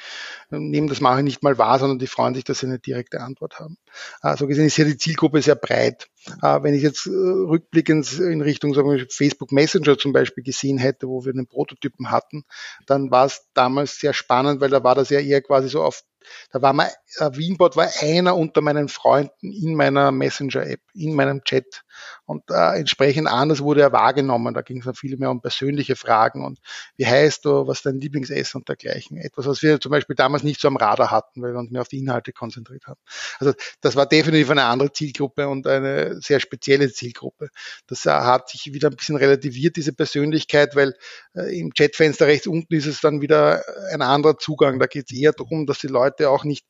[0.52, 2.80] äh, nehmen das mache ich nicht mal wahr, sondern die freuen sich, dass sie eine
[2.80, 3.78] direkte Antwort haben.
[4.22, 6.10] Also gesehen ist ja die Zielgruppe sehr breit.
[6.42, 10.78] Äh, wenn ich jetzt äh, rückblickend in Richtung sagen wir, Facebook Messenger zum Beispiel gesehen
[10.78, 12.44] hätte, wo wir einen Prototypen hatten,
[12.86, 16.04] dann war es damals sehr spannend, weil da war das ja eher quasi so auf
[16.52, 16.90] da war mal,
[17.32, 21.84] Wienbot war einer unter meinen Freunden in meiner Messenger-App, in meinem Chat.
[22.26, 24.54] Und äh, entsprechend anders wurde er wahrgenommen.
[24.54, 26.60] Da ging es dann viel mehr um persönliche Fragen und
[26.96, 29.18] wie heißt du, was ist dein Lieblingsessen und dergleichen.
[29.18, 31.82] Etwas, was wir zum Beispiel damals nicht so am Radar hatten, weil wir uns mehr
[31.82, 33.00] auf die Inhalte konzentriert haben.
[33.40, 37.50] Also das war definitiv eine andere Zielgruppe und eine sehr spezielle Zielgruppe.
[37.88, 40.96] Das äh, hat sich wieder ein bisschen relativiert, diese Persönlichkeit, weil
[41.34, 44.80] äh, im Chatfenster rechts unten ist es dann wieder ein anderer Zugang.
[44.80, 46.66] Da geht es eher darum, dass die Leute auch nicht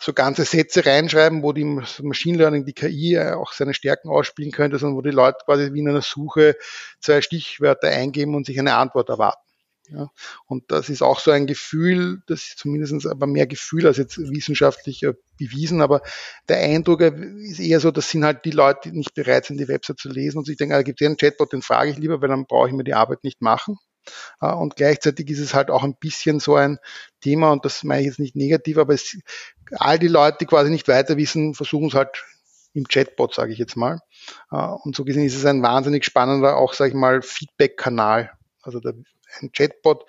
[0.00, 4.78] so ganze Sätze reinschreiben, wo die Machine Learning, die KI auch seine Stärken ausspielen könnte,
[4.78, 6.56] sondern wo die Leute quasi wie in einer Suche
[7.00, 9.48] zwei Stichwörter eingeben und sich eine Antwort erwarten.
[9.90, 10.10] Ja,
[10.46, 14.18] und das ist auch so ein Gefühl, das ist zumindest aber mehr Gefühl als jetzt
[14.18, 15.06] wissenschaftlich
[15.38, 16.02] bewiesen, aber
[16.46, 19.68] der Eindruck ist eher so, das sind halt die Leute, die nicht bereit sind, die
[19.68, 21.96] Website zu lesen und sich denken, ah, da gibt es einen Chatbot, den frage ich
[21.96, 23.78] lieber, weil dann brauche ich mir die Arbeit nicht machen.
[24.40, 26.78] Äh, und gleichzeitig ist es halt auch ein bisschen so ein
[27.20, 29.16] Thema, und das meine ich jetzt nicht negativ, aber es,
[29.72, 32.24] all die Leute, die quasi nicht weiter wissen, versuchen es halt
[32.74, 34.00] im Chatbot, sage ich jetzt mal.
[34.50, 38.30] Äh, und so gesehen ist es ein wahnsinnig spannender, auch, sage ich mal, Feedback-Kanal.
[38.62, 38.94] Also der,
[39.40, 40.04] ein Chatbot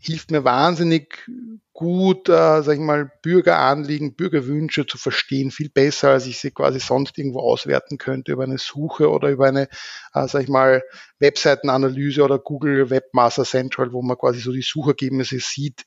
[0.00, 1.28] hilft mir wahnsinnig
[1.72, 6.78] gut, äh, sag ich mal, Bürgeranliegen, Bürgerwünsche zu verstehen, viel besser, als ich sie quasi
[6.78, 9.68] sonst irgendwo auswerten könnte über eine Suche oder über eine,
[10.12, 10.82] äh, sag ich mal,
[11.18, 15.84] Webseitenanalyse oder Google Webmaster Central, wo man quasi so die Suchergebnisse sieht,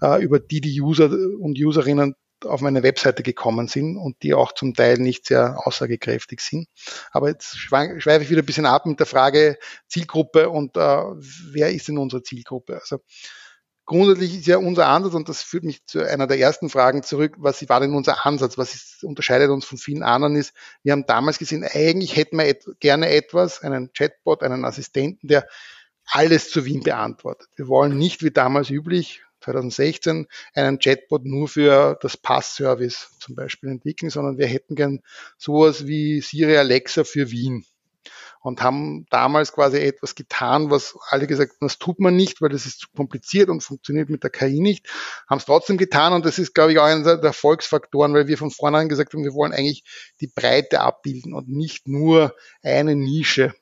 [0.00, 4.52] äh, über die die User und Userinnen auf meine Webseite gekommen sind und die auch
[4.52, 6.68] zum Teil nicht sehr aussagekräftig sind.
[7.10, 11.72] Aber jetzt schweife ich wieder ein bisschen ab mit der Frage Zielgruppe und äh, wer
[11.72, 12.80] ist in unserer Zielgruppe?
[12.80, 13.00] Also
[13.84, 17.36] grundsätzlich ist ja unser Ansatz, und das führt mich zu einer der ersten Fragen zurück,
[17.38, 21.06] was war denn unser Ansatz, was ist, unterscheidet uns von vielen anderen ist, wir haben
[21.06, 25.46] damals gesehen, eigentlich hätten wir et gerne etwas, einen Chatbot, einen Assistenten, der
[26.06, 27.48] alles zu Wien beantwortet.
[27.56, 33.70] Wir wollen nicht wie damals üblich, 2016, einen Chatbot nur für das Passservice zum Beispiel
[33.70, 35.00] entwickeln, sondern wir hätten gern
[35.36, 37.64] sowas wie Siri Alexa für Wien.
[38.44, 42.50] Und haben damals quasi etwas getan, was alle gesagt haben, das tut man nicht, weil
[42.50, 44.86] das ist zu kompliziert und funktioniert mit der KI nicht,
[45.30, 48.36] haben es trotzdem getan und das ist, glaube ich, auch einer der Erfolgsfaktoren, weil wir
[48.36, 49.82] von vornherein gesagt haben, wir wollen eigentlich
[50.20, 53.54] die Breite abbilden und nicht nur eine Nische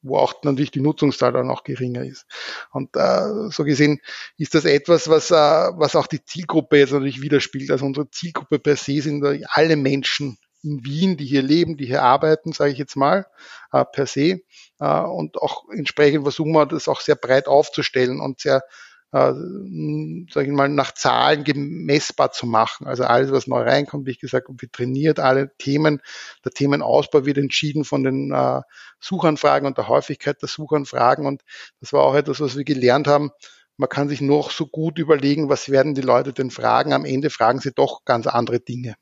[0.00, 2.24] wo auch natürlich die Nutzungszahl dann auch geringer ist.
[2.70, 4.00] Und äh, so gesehen
[4.36, 7.72] ist das etwas, was, äh, was auch die Zielgruppe jetzt natürlich widerspiegelt.
[7.72, 12.02] Also unsere Zielgruppe per se sind alle Menschen in Wien, die hier leben, die hier
[12.02, 13.26] arbeiten, sage ich jetzt mal,
[13.72, 14.40] äh, per se.
[14.80, 18.62] Äh, und auch entsprechend versuchen wir das auch sehr breit aufzustellen und sehr
[19.12, 19.32] äh,
[20.30, 22.86] sage ich mal, nach Zahlen gemessbar zu machen.
[22.86, 26.02] Also alles, was neu reinkommt, wie ich gesagt wird trainiert, alle Themen,
[26.44, 28.60] der Themenausbau wird entschieden von den äh,
[29.00, 31.26] Suchanfragen und der Häufigkeit der Suchanfragen.
[31.26, 31.42] Und
[31.80, 33.30] das war auch etwas, was wir gelernt haben.
[33.78, 36.92] Man kann sich noch so gut überlegen, was werden die Leute denn fragen.
[36.92, 38.96] Am Ende fragen sie doch ganz andere Dinge.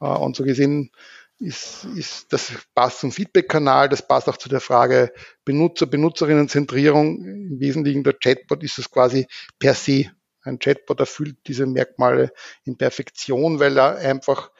[0.00, 0.90] Äh, und so gesehen
[1.38, 5.12] ist, ist, das passt zum Feedback-Kanal, das passt auch zu der Frage
[5.44, 7.24] Benutzer, Benutzerinnenzentrierung.
[7.24, 9.26] Im Wesentlichen der Chatbot ist es quasi
[9.58, 10.10] per se.
[10.42, 12.32] Ein Chatbot erfüllt diese Merkmale
[12.64, 14.50] in Perfektion, weil er einfach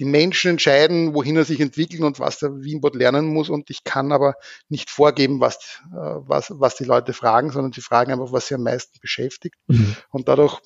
[0.00, 3.48] die Menschen entscheiden, wohin er sich entwickelt und was der Wienbot lernen muss.
[3.48, 4.34] Und ich kann aber
[4.68, 8.54] nicht vorgeben, was, äh, was, was die Leute fragen, sondern sie fragen einfach, was sie
[8.54, 9.54] am meisten beschäftigt.
[9.68, 9.96] Mhm.
[10.10, 10.60] Und dadurch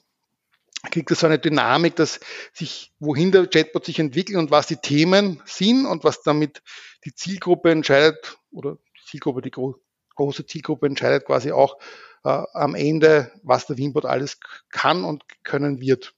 [0.90, 2.20] kriegt es so eine Dynamik, dass
[2.52, 6.62] sich, wohin der Chatbot sich entwickelt und was die Themen sind und was damit
[7.04, 9.76] die Zielgruppe entscheidet oder die Zielgruppe, die gro
[10.14, 11.78] große Zielgruppe entscheidet quasi auch
[12.24, 16.14] äh, am Ende, was der Wienbot alles kann und können wird.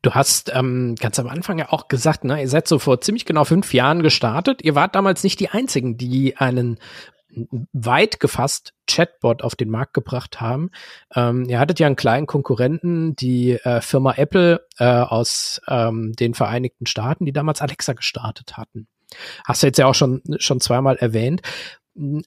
[0.00, 3.24] Du hast ähm, ganz am Anfang ja auch gesagt, ne, ihr seid so vor ziemlich
[3.24, 4.62] genau fünf Jahren gestartet.
[4.62, 6.78] Ihr wart damals nicht die Einzigen, die einen
[7.72, 10.70] weit gefasst Chatbot auf den Markt gebracht haben.
[11.14, 16.34] Ähm, ihr hattet ja einen kleinen Konkurrenten, die äh, Firma Apple äh, aus ähm, den
[16.34, 18.86] Vereinigten Staaten, die damals Alexa gestartet hatten.
[19.46, 21.42] Hast du jetzt ja auch schon, schon zweimal erwähnt.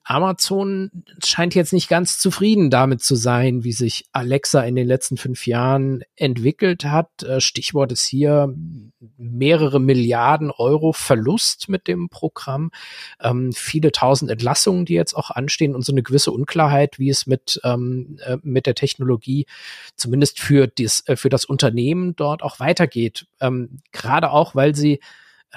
[0.04, 0.92] Amazon
[1.24, 5.46] scheint jetzt nicht ganz zufrieden damit zu sein, wie sich Alexa in den letzten fünf
[5.46, 7.24] Jahren entwickelt hat.
[7.24, 8.54] Äh, Stichwort ist hier
[9.18, 12.72] mehrere Milliarden Euro Verlust mit dem Programm,
[13.22, 17.28] ähm, viele tausend Entlassungen, die jetzt auch anstehen und so eine gewisse Unklarheit, wie es
[17.28, 19.48] mit, ähm, äh, mit der Technologie
[19.98, 23.28] zumindest für, dies, äh, für das Unternehmen dort auch weitergeht.
[23.42, 25.02] Ähm, Gerade auch, weil sie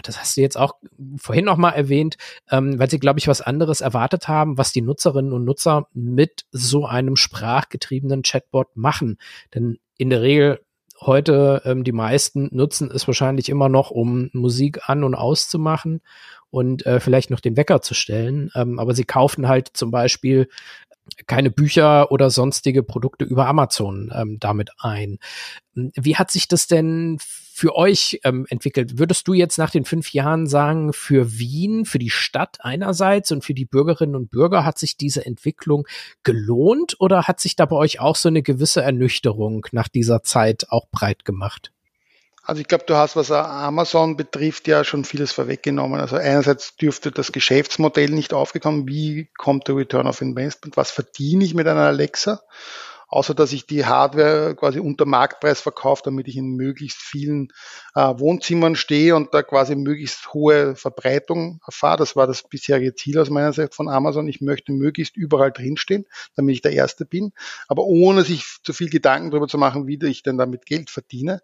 [0.03, 0.75] das hast du jetzt auch
[1.17, 2.17] vorhin noch mal erwähnt,
[2.51, 6.45] ähm, weil sie, glaube ich, was anderes erwartet haben, was die Nutzerinnen und Nutzer mit
[6.51, 9.19] so einem sprachgetriebenen Chatbot machen.
[9.55, 10.61] Denn in der Regel
[11.01, 16.03] heute ähm, die meisten nutzen es wahrscheinlich immer noch, um Musik an und auszumachen
[16.51, 18.51] und äh, vielleicht noch den Wecker zu stellen.
[18.55, 20.49] Ähm, aber sie kaufen halt zum Beispiel
[21.27, 25.19] keine Bücher oder sonstige Produkte über Amazon ähm, damit ein.
[25.75, 27.19] Wie hat sich das denn
[27.61, 28.99] für euch ähm, entwickelt?
[28.99, 33.45] Würdest du jetzt nach den fünf Jahren sagen, für Wien, für die Stadt einerseits und
[33.45, 35.87] für die Bürgerinnen und Bürger hat sich diese Entwicklung
[36.23, 40.69] gelohnt oder hat sich da bei euch auch so eine gewisse Ernüchterung nach dieser Zeit
[40.71, 41.71] auch breit gemacht?
[42.43, 46.01] Also ich glaube, du hast, was Amazon betrifft, ja schon vieles vorweggenommen.
[46.01, 48.89] Also einerseits dürfte das Geschäftsmodell nicht aufgekommen.
[48.89, 50.79] Wie kommt der Return of Investment?
[50.79, 52.41] Was verdiene ich mit einer Alexa?
[53.11, 57.49] Außer dass ich die Hardware quasi unter Marktpreis verkaufe, damit ich in möglichst vielen
[57.95, 61.99] äh, Wohnzimmern stehe und da quasi möglichst hohe Verbreitung erfahre.
[61.99, 64.29] Das war das bisherige Ziel aus meiner Sicht von Amazon.
[64.29, 67.33] Ich möchte möglichst überall drinstehen, damit ich der Erste bin,
[67.67, 71.43] aber ohne sich zu viel Gedanken darüber zu machen, wie ich denn damit Geld verdiene.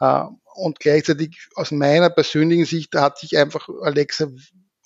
[0.00, 4.28] Äh, und gleichzeitig aus meiner persönlichen Sicht hat sich einfach Alexa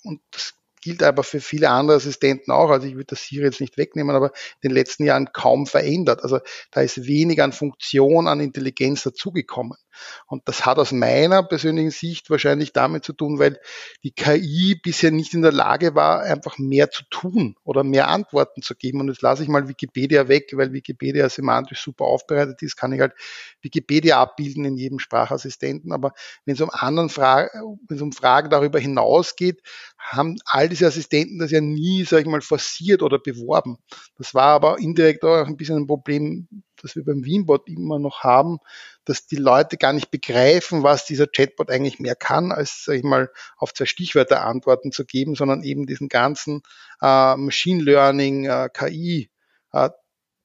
[0.03, 2.69] und das gilt aber für viele andere Assistenten auch.
[2.69, 6.23] Also ich würde das hier jetzt nicht wegnehmen, aber in den letzten Jahren kaum verändert.
[6.23, 6.39] Also
[6.71, 9.77] da ist wenig an Funktion, an Intelligenz dazugekommen.
[10.27, 13.59] Und das hat aus meiner persönlichen Sicht wahrscheinlich damit zu tun, weil
[14.03, 18.61] die KI bisher nicht in der Lage war, einfach mehr zu tun oder mehr Antworten
[18.61, 19.01] zu geben.
[19.01, 22.99] Und jetzt lasse ich mal Wikipedia weg, weil Wikipedia semantisch super aufbereitet ist, kann ich
[22.99, 23.13] halt
[23.61, 25.91] Wikipedia abbilden in jedem Sprachassistenten.
[25.91, 26.13] Aber
[26.45, 29.61] wenn es um anderen Fragen, wenn es um Fragen darüber hinausgeht,
[29.97, 33.77] haben all diese Assistenten das ja nie, sage ich mal, forciert oder beworben.
[34.17, 36.47] Das war aber indirekt auch ein bisschen ein Problem,
[36.81, 38.59] das wir beim Wienbot immer noch haben,
[39.05, 43.03] dass die Leute gar nicht begreifen, was dieser Chatbot eigentlich mehr kann, als, sag ich
[43.03, 46.61] mal, auf zwei Stichwörter Antworten zu geben, sondern eben diesen ganzen
[47.01, 49.29] äh, Machine Learning, äh, KI
[49.71, 49.89] äh,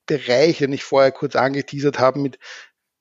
[0.06, 2.38] Bereich, den ich vorher kurz angeteasert habe, mit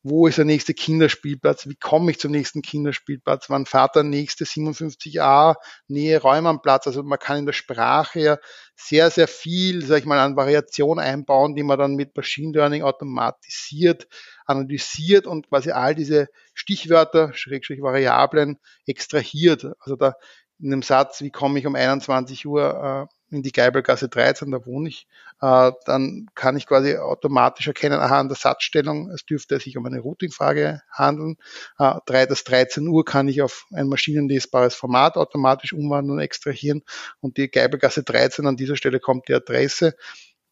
[0.09, 4.45] wo ist der nächste Kinderspielplatz, wie komme ich zum nächsten Kinderspielplatz, wann fährt der nächste
[4.45, 5.55] 57a
[5.87, 6.87] Nähe Räume am Platz.
[6.87, 8.37] Also man kann in der Sprache ja
[8.75, 12.83] sehr, sehr viel, sag ich mal, an Variation einbauen, die man dann mit Machine Learning
[12.83, 14.07] automatisiert,
[14.45, 19.65] analysiert und quasi all diese Stichwörter, Schrägstrich Variablen extrahiert.
[19.79, 20.13] Also da
[20.59, 24.89] in einem Satz, wie komme ich um 21 Uhr in die Geibelgasse 13, da wohne
[24.89, 25.07] ich,
[25.41, 29.85] äh, dann kann ich quasi automatisch erkennen, aha, an der Satzstellung, es dürfte sich um
[29.85, 31.37] eine Routingfrage handeln.
[31.77, 36.83] Äh, das 13 Uhr kann ich auf ein maschinenlesbares Format automatisch umwandeln und extrahieren
[37.19, 39.95] und die Geibelgasse 13, an dieser Stelle kommt die Adresse,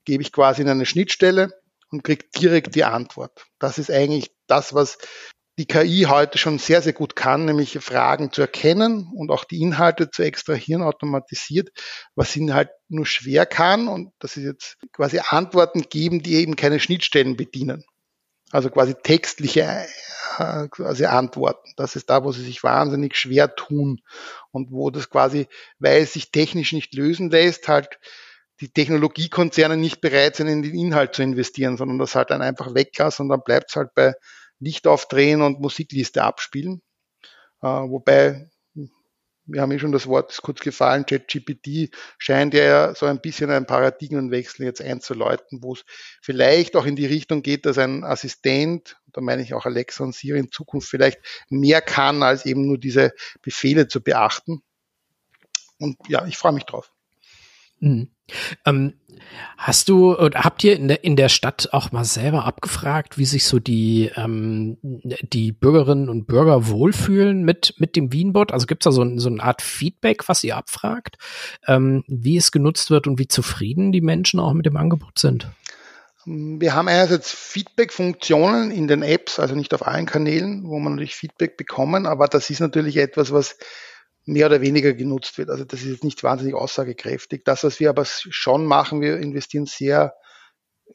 [0.04, 1.62] gebe ich quasi in eine Schnittstelle
[1.92, 3.46] und kriege direkt die Antwort.
[3.60, 4.98] Das ist eigentlich das, was
[5.58, 9.62] die KI heute schon sehr, sehr gut kann, nämlich Fragen zu erkennen und auch die
[9.62, 11.70] Inhalte zu extrahieren automatisiert,
[12.16, 16.56] was sie halt nur schwer kann und das ist jetzt quasi Antworten geben, die eben
[16.56, 17.86] keine Schnittstellen bedienen.
[18.52, 19.86] Also quasi textliche
[20.38, 21.72] äh, quasi Antworten.
[21.78, 24.02] Das ist da, wo sie sich wahnsinnig schwer tun
[24.52, 25.48] und wo das quasi,
[25.80, 28.00] weil es sich technisch nicht lösen lässt, halt
[28.62, 32.74] die Technologiekonzerne nicht bereit sind, in den Inhalt zu investieren, sondern das halt dann einfach
[32.74, 34.14] weglassen und dann bleibt es halt bei
[34.60, 36.82] Licht aufdrehen und Musikliste abspielen.
[37.62, 38.50] Äh, wobei,
[39.46, 43.68] wir haben eh schon das Wort kurz gefallen, ChatGPT scheint ja so ein bisschen einen
[43.68, 45.86] Paradigmenwechsel jetzt einzuläuten, wo es
[46.22, 50.16] vielleicht auch in die Richtung geht, dass ein Assistent, da meine ich auch Alexa und
[50.16, 54.64] Siri in Zukunft vielleicht mehr kann, als eben nur diese Befehle zu beachten.
[55.80, 56.92] Und ja, ich freue mich drauf.
[57.80, 58.10] Mhm.
[58.66, 58.94] Ähm,
[59.58, 63.26] hast du oder habt ihr in der, in der Stadt auch mal selber abgefragt, wie
[63.26, 68.52] sich so die, ähm, die Bürgerinnen und Bürger wohlfühlen mit, mit dem Wienbot?
[68.52, 71.18] Also gibt es da so, so eine Art Feedback, was ihr abfragt,
[71.68, 75.48] ähm, wie es genutzt wird und wie zufrieden die Menschen auch mit dem Angebot sind?
[76.28, 81.16] Wir haben einerseits Feedback-Funktionen in den Apps, also nicht auf allen Kanälen, wo man natürlich
[81.16, 83.58] Feedback bekommen, aber das ist natürlich etwas, was
[84.26, 85.50] mehr oder weniger genutzt wird.
[85.50, 87.44] Also das ist jetzt nicht wahnsinnig aussagekräftig.
[87.46, 90.14] Das, was wir aber schon machen, wir investieren sehr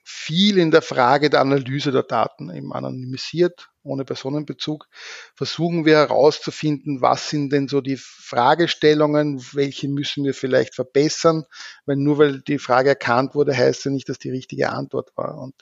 [0.04, 4.86] viel in der Frage der Analyse der Daten, eben anonymisiert, ohne Personenbezug,
[5.34, 11.44] versuchen wir herauszufinden, was sind denn so die Fragestellungen, welche müssen wir vielleicht verbessern,
[11.86, 15.38] weil nur weil die Frage erkannt wurde, heißt ja nicht, dass die richtige Antwort war.
[15.38, 15.54] Und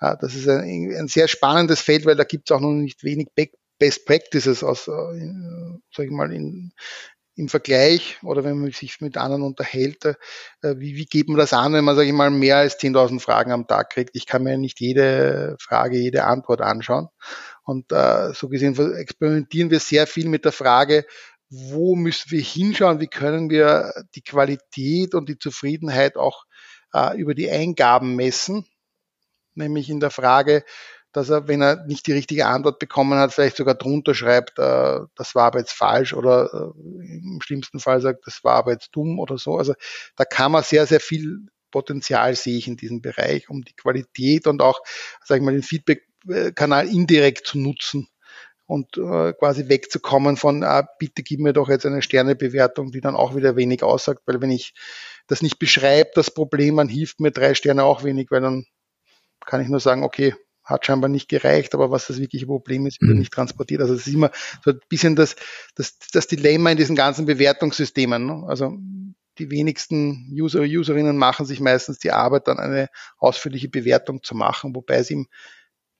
[0.00, 3.04] äh, das ist ein, ein, sehr spannendes Feld, weil da gibt es auch noch nicht
[3.04, 3.28] wenig
[3.82, 5.32] Best Practices aus, äh,
[5.92, 6.72] sag ich mal, in,
[7.34, 10.14] im Vergleich oder wenn man sich mit anderen unterhält, äh,
[10.62, 13.50] wie, wie geht man das an, wenn man, sage ich mal, mehr als 10.000 Fragen
[13.50, 14.14] am Tag kriegt?
[14.14, 17.08] Ich kann mir nicht jede Frage, jede Antwort anschauen.
[17.64, 21.04] Und äh, so gesehen experimentieren wir sehr viel mit der Frage,
[21.50, 26.44] wo müssen wir hinschauen, wie können wir die Qualität und die Zufriedenheit auch
[26.94, 28.64] äh, über die Eingaben messen,
[29.56, 30.62] nämlich in der Frage,
[31.12, 35.00] dass er, wenn er nicht die richtige Antwort bekommen hat, vielleicht sogar drunter schreibt, äh,
[35.14, 38.90] das war aber jetzt falsch oder äh, im schlimmsten Fall sagt, das war aber jetzt
[38.92, 39.56] dumm oder so.
[39.56, 39.74] Also
[40.16, 44.46] da kann man sehr, sehr viel Potenzial sehe ich in diesem Bereich, um die Qualität
[44.46, 44.80] und auch,
[45.24, 48.08] sage ich mal, den Feedback-Kanal indirekt zu nutzen
[48.66, 53.16] und äh, quasi wegzukommen von, ah, bitte gib mir doch jetzt eine Sternebewertung, die dann
[53.16, 54.74] auch wieder wenig aussagt, weil wenn ich
[55.26, 58.64] das nicht beschreibe, das Problem, dann hilft mir drei Sterne auch wenig, weil dann
[59.44, 63.00] kann ich nur sagen, okay, hat scheinbar nicht gereicht, aber was das wirkliche Problem ist,
[63.00, 63.18] wird mhm.
[63.18, 63.80] nicht transportiert.
[63.80, 64.30] Also es ist immer
[64.64, 65.36] so ein bisschen das,
[65.74, 68.26] das, das Dilemma in diesen ganzen Bewertungssystemen.
[68.26, 68.44] Ne?
[68.46, 68.76] Also
[69.38, 74.74] die wenigsten User, Userinnen machen sich meistens die Arbeit, dann eine ausführliche Bewertung zu machen,
[74.74, 75.28] wobei sie im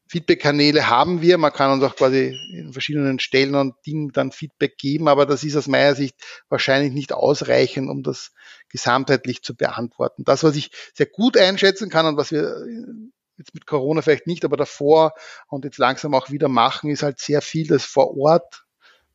[0.09, 1.39] Feedback-Kanäle haben wir.
[1.39, 5.43] Man kann uns auch quasi in verschiedenen Stellen und Dingen dann Feedback geben, aber das
[5.43, 6.17] ist aus meiner Sicht
[6.51, 8.33] wahrscheinlich nicht ausreichend, um das
[8.69, 10.25] gesamtheitlich zu beantworten.
[10.25, 12.63] Das, was ich sehr gut einschätzen kann und was wir
[13.43, 15.13] jetzt mit Corona vielleicht nicht, aber davor
[15.49, 18.65] und jetzt langsam auch wieder machen, ist halt sehr viel das vor Ort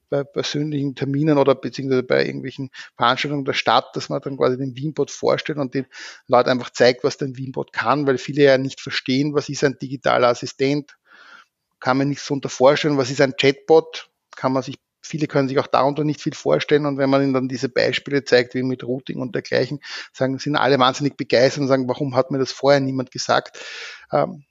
[0.10, 4.76] bei persönlichen Terminen oder beziehungsweise bei irgendwelchen Veranstaltungen der Stadt, dass man dann quasi den
[4.76, 5.86] Wienbot vorstellt und den
[6.28, 9.78] Leuten einfach zeigt, was der Wienbot kann, weil viele ja nicht verstehen, was ist ein
[9.82, 10.98] digitaler Assistent,
[11.80, 14.78] kann man nichts darunter vorstellen, was ist ein Chatbot, kann man sich
[15.08, 18.24] viele können sich auch darunter nicht viel vorstellen und wenn man ihnen dann diese Beispiele
[18.24, 19.80] zeigt, wie mit Routing und dergleichen,
[20.14, 23.60] sagen, sind alle wahnsinnig begeistert und sagen, warum hat mir das vorher niemand gesagt?
[24.12, 24.44] Ähm,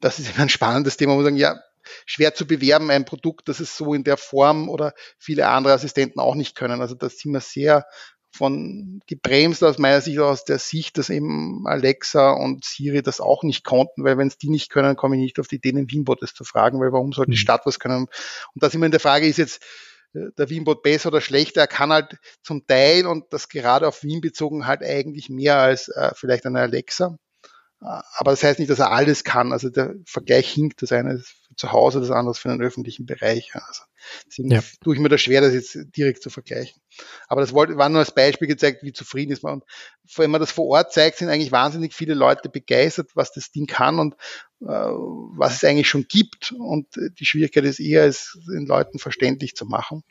[0.00, 1.60] das ist immer ein spannendes Thema, wo man sagen, ja,
[2.06, 6.20] schwer zu bewerben, ein Produkt, das es so in der Form oder viele andere Assistenten
[6.20, 6.80] auch nicht können.
[6.80, 7.84] Also da sind wir sehr
[8.34, 13.44] von gebremst aus meiner Sicht aus der Sicht, dass eben Alexa und Siri das auch
[13.44, 15.90] nicht konnten, weil wenn es die nicht können, komme ich nicht auf die Idee, den
[15.90, 17.36] Wienbot das zu fragen, weil warum soll die mhm.
[17.36, 18.06] Stadt was können?
[18.06, 19.62] Und da sind wir in der Frage, ist jetzt
[20.14, 21.62] der Wienbot besser oder schlechter.
[21.62, 25.88] Er kann halt zum Teil und das gerade auf Wien bezogen halt eigentlich mehr als
[25.88, 27.18] äh, vielleicht eine Alexa.
[27.80, 29.52] Äh, aber das heißt nicht, dass er alles kann.
[29.52, 30.82] Also der Vergleich hinkt.
[30.82, 33.54] Das eine ist für zu Hause, das andere ist für den öffentlichen Bereich.
[33.54, 33.82] Also
[34.26, 34.62] deswegen ja.
[34.82, 36.80] tue ich mir das schwer, das jetzt direkt zu vergleichen.
[37.28, 39.54] Aber das wollte, war nur als Beispiel gezeigt, wie zufrieden ist man.
[39.54, 39.64] Und
[40.16, 43.66] wenn man das vor Ort zeigt, sind eigentlich wahnsinnig viele Leute begeistert, was das Ding
[43.66, 44.14] kann und
[44.60, 46.52] was es eigentlich schon gibt.
[46.52, 46.86] Und
[47.18, 50.02] die Schwierigkeit ist eher, es den Leuten verständlich zu machen.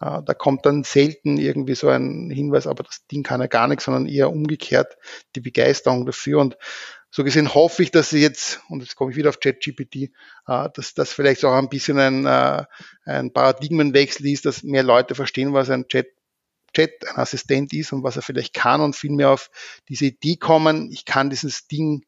[0.00, 3.68] Äh, da kommt dann selten irgendwie so ein Hinweis, aber das Ding kann ja gar
[3.68, 4.96] nichts, sondern eher umgekehrt
[5.34, 6.40] die Begeisterung dafür.
[6.40, 6.56] Und
[7.10, 10.10] so gesehen hoffe ich, dass sie jetzt, und jetzt komme ich wieder auf ChatGPT,
[10.46, 12.64] äh, dass das vielleicht auch ein bisschen ein, äh,
[13.04, 16.08] ein Paradigmenwechsel ist, dass mehr Leute verstehen, was ein Chat
[16.74, 19.48] Chat ein Assistent ist und was er vielleicht kann und vielmehr auf
[19.88, 22.04] diese Idee kommen, ich kann dieses Ding,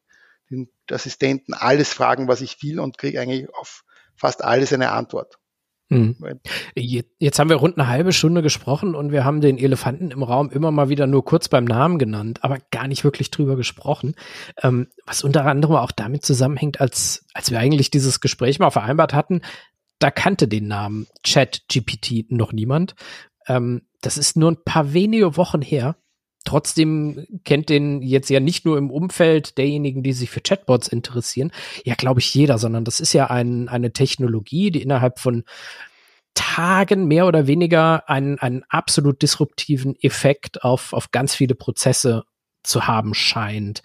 [0.91, 3.83] Assistenten alles fragen, was ich will und kriege eigentlich auf
[4.15, 5.37] fast alles eine Antwort.
[5.89, 6.17] Hm.
[6.75, 10.49] Jetzt haben wir rund eine halbe Stunde gesprochen und wir haben den Elefanten im Raum
[10.49, 14.15] immer mal wieder nur kurz beim Namen genannt, aber gar nicht wirklich drüber gesprochen.
[14.61, 19.13] Ähm, was unter anderem auch damit zusammenhängt, als, als wir eigentlich dieses Gespräch mal vereinbart
[19.13, 19.41] hatten,
[19.99, 22.95] da kannte den Namen Chat GPT noch niemand.
[23.47, 25.95] Ähm, das ist nur ein paar wenige Wochen her.
[26.47, 31.51] Trotzdem kennt den jetzt ja nicht nur im Umfeld derjenigen, die sich für Chatbots interessieren,
[31.83, 35.43] ja, glaube ich, jeder, sondern das ist ja ein, eine Technologie, die innerhalb von
[36.35, 42.23] Tagen mehr oder weniger einen, einen absolut disruptiven Effekt auf, auf ganz viele Prozesse
[42.63, 43.81] zu haben scheint.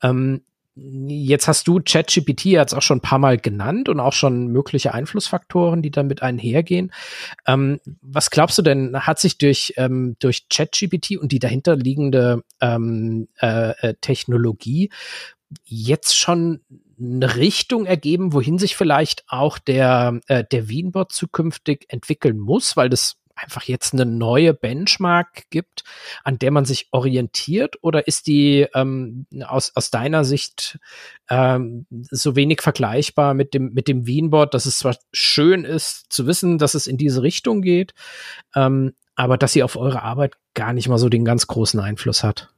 [0.00, 0.44] Ähm,
[0.76, 4.92] Jetzt hast du ChatGPT jetzt auch schon ein paar Mal genannt und auch schon mögliche
[4.92, 6.92] Einflussfaktoren, die damit einhergehen.
[7.46, 13.28] Ähm, was glaubst du denn, hat sich durch, ähm, durch ChatGPT und die dahinterliegende ähm,
[13.40, 14.90] äh, äh, Technologie
[15.64, 16.60] jetzt schon
[16.98, 22.88] eine Richtung ergeben, wohin sich vielleicht auch der, äh, der Wienbot zukünftig entwickeln muss, weil
[22.88, 25.84] das einfach jetzt eine neue Benchmark gibt,
[26.24, 27.76] an der man sich orientiert?
[27.82, 30.78] Oder ist die ähm, aus, aus deiner Sicht
[31.30, 36.26] ähm, so wenig vergleichbar mit dem, mit dem Wienboard, dass es zwar schön ist zu
[36.26, 37.94] wissen, dass es in diese Richtung geht,
[38.54, 42.24] ähm, aber dass sie auf eure Arbeit gar nicht mal so den ganz großen Einfluss
[42.24, 42.52] hat?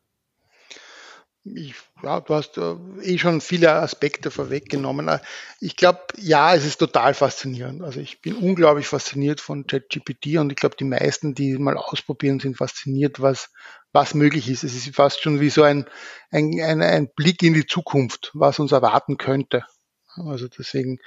[1.44, 5.18] Ich ja, du hast äh, eh schon viele Aspekte vorweggenommen.
[5.60, 7.82] Ich glaube, ja, es ist total faszinierend.
[7.82, 12.38] Also ich bin unglaublich fasziniert von ChatGPT und ich glaube, die meisten, die mal ausprobieren,
[12.38, 13.50] sind fasziniert, was,
[13.92, 14.62] was möglich ist.
[14.62, 15.86] Es ist fast schon wie so ein,
[16.30, 19.64] ein, ein, ein Blick in die Zukunft, was uns erwarten könnte.
[20.16, 20.98] Also deswegen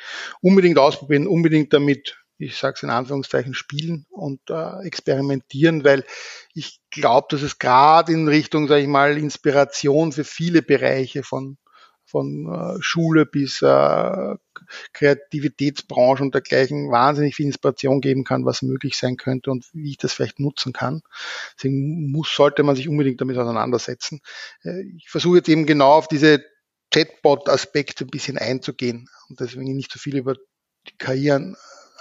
[0.42, 6.06] unbedingt ausprobieren, unbedingt damit ich sage es in Anführungszeichen, spielen und äh, experimentieren, weil
[6.54, 11.58] ich glaube, dass es gerade in Richtung, sage ich mal, Inspiration für viele Bereiche von
[12.10, 14.36] von äh, Schule bis äh,
[14.94, 19.98] Kreativitätsbranche und dergleichen wahnsinnig viel Inspiration geben kann, was möglich sein könnte und wie ich
[19.98, 21.02] das vielleicht nutzen kann.
[21.56, 24.22] Deswegen muss, sollte man sich unbedingt damit auseinandersetzen.
[24.64, 26.44] Äh, ich versuche jetzt eben genau auf diese
[26.92, 30.34] Chatbot-Aspekte ein bisschen einzugehen und deswegen nicht so viel über
[30.88, 31.32] die KI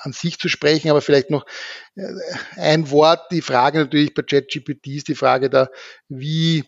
[0.02, 1.46] an, sich zu sprechen, aber vielleicht noch
[1.96, 2.02] äh,
[2.56, 3.30] ein Wort.
[3.32, 5.68] Die Frage natürlich bei ChatGPT ist die Frage da,
[6.08, 6.64] wie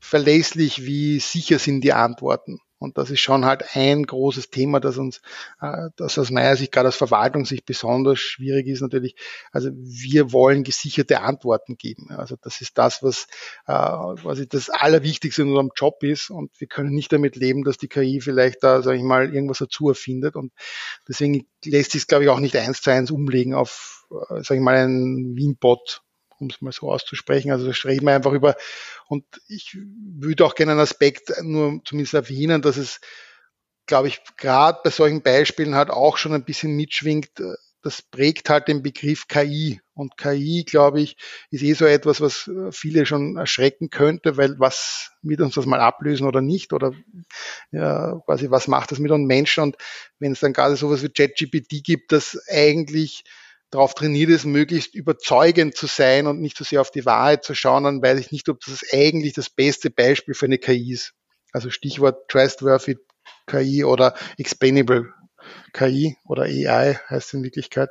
[0.00, 2.58] verlässlich, wie sicher sind die Antworten?
[2.80, 5.20] Und das ist schon halt ein großes Thema, das uns,
[5.60, 9.16] äh, das aus meiner Sicht gerade als Verwaltung sich besonders schwierig ist natürlich.
[9.52, 12.08] Also wir wollen gesicherte Antworten geben.
[12.10, 13.26] Also das ist das, was
[13.66, 16.30] äh, quasi das Allerwichtigste in unserem Job ist.
[16.30, 19.58] Und wir können nicht damit leben, dass die KI vielleicht da, sage ich mal, irgendwas
[19.58, 20.34] dazu erfindet.
[20.34, 20.50] Und
[21.06, 24.54] deswegen lässt sich es, glaube ich, auch nicht eins zu eins umlegen auf, äh, sage
[24.54, 26.02] ich mal, einen Wien-Bot
[26.40, 27.52] um es mal so auszusprechen.
[27.52, 28.56] Also da sprechen wir einfach über,
[29.08, 33.00] und ich würde auch gerne einen Aspekt nur zumindest erwähnen, dass es,
[33.86, 37.30] glaube ich, gerade bei solchen Beispielen halt auch schon ein bisschen mitschwingt,
[37.82, 39.80] das prägt halt den Begriff KI.
[39.94, 41.16] Und KI, glaube ich,
[41.50, 45.80] ist eh so etwas, was viele schon erschrecken könnte, weil was wird uns das mal
[45.80, 46.72] ablösen oder nicht?
[46.72, 46.92] Oder
[47.70, 49.62] ja, quasi, was macht das mit uns Menschen?
[49.62, 49.76] Und
[50.18, 53.24] wenn es dann gerade sowas wie ChatGPT gibt, das eigentlich
[53.70, 57.54] darauf trainiert ist, möglichst überzeugend zu sein und nicht so sehr auf die Wahrheit zu
[57.54, 61.14] schauen, dann weiß ich nicht, ob das eigentlich das beste Beispiel für eine KI ist.
[61.52, 62.98] Also Stichwort Trustworthy
[63.46, 65.12] KI oder Explainable
[65.72, 67.90] KI oder AI heißt es in Wirklichkeit.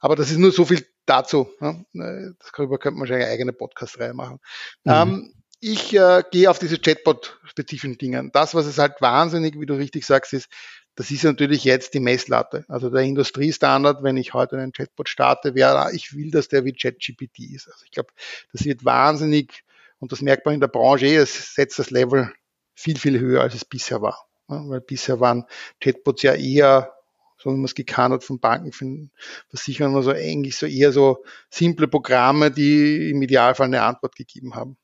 [0.00, 1.48] Aber das ist nur so viel dazu.
[1.60, 4.38] Darüber könnte man wahrscheinlich eine eigene Podcast-Reihe machen.
[4.84, 4.92] Mhm.
[4.92, 8.28] Ähm, ich äh, gehe auf diese Chatbot-spezifischen Dinge.
[8.32, 10.48] Das, was es halt wahnsinnig, wie du richtig sagst, ist,
[10.96, 12.64] das ist natürlich jetzt die Messlatte.
[12.68, 16.72] Also der Industriestandard, wenn ich heute einen Chatbot starte, wäre, ich will, dass der wie
[16.72, 17.68] ChatGPT ist.
[17.68, 18.10] Also ich glaube,
[18.52, 19.64] das wird wahnsinnig,
[19.98, 22.32] und das merkt man in der Branche eh, es setzt das Level
[22.74, 24.26] viel, viel höher, als es bisher war.
[24.46, 25.46] Weil bisher waren
[25.80, 26.92] Chatbots ja eher,
[27.38, 29.10] so wie man es gekannt hat von Banken, von
[29.48, 34.76] Versicherungen, also eigentlich so eher so simple Programme, die im Idealfall eine Antwort gegeben haben.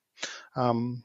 [0.56, 1.04] Ähm,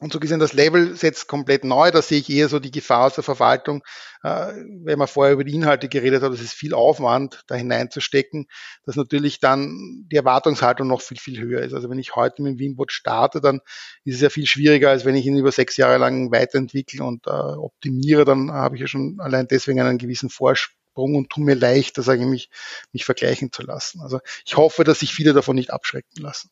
[0.00, 1.90] und so gesehen, das Level setzt komplett neu.
[1.90, 3.82] Da sehe ich eher so die Gefahr aus der Verwaltung,
[4.22, 4.52] äh,
[4.84, 8.46] wenn man vorher über die Inhalte geredet hat, es ist viel Aufwand, da hineinzustecken,
[8.84, 11.74] dass natürlich dann die Erwartungshaltung noch viel, viel höher ist.
[11.74, 13.60] Also wenn ich heute mit dem Wienbot starte, dann
[14.04, 17.26] ist es ja viel schwieriger, als wenn ich ihn über sechs Jahre lang weiterentwickle und
[17.26, 21.42] äh, optimiere, dann habe ich ja schon allein deswegen einen gewissen Vorsprung Sprung und tue
[21.42, 22.50] mir leicht, sage ich, mich,
[22.92, 24.00] mich vergleichen zu lassen.
[24.00, 26.50] Also ich hoffe, dass sich viele davon nicht abschrecken lassen,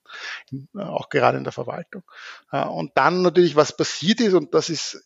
[0.76, 2.02] auch gerade in der Verwaltung.
[2.50, 5.04] Und dann natürlich, was passiert ist, und das ist,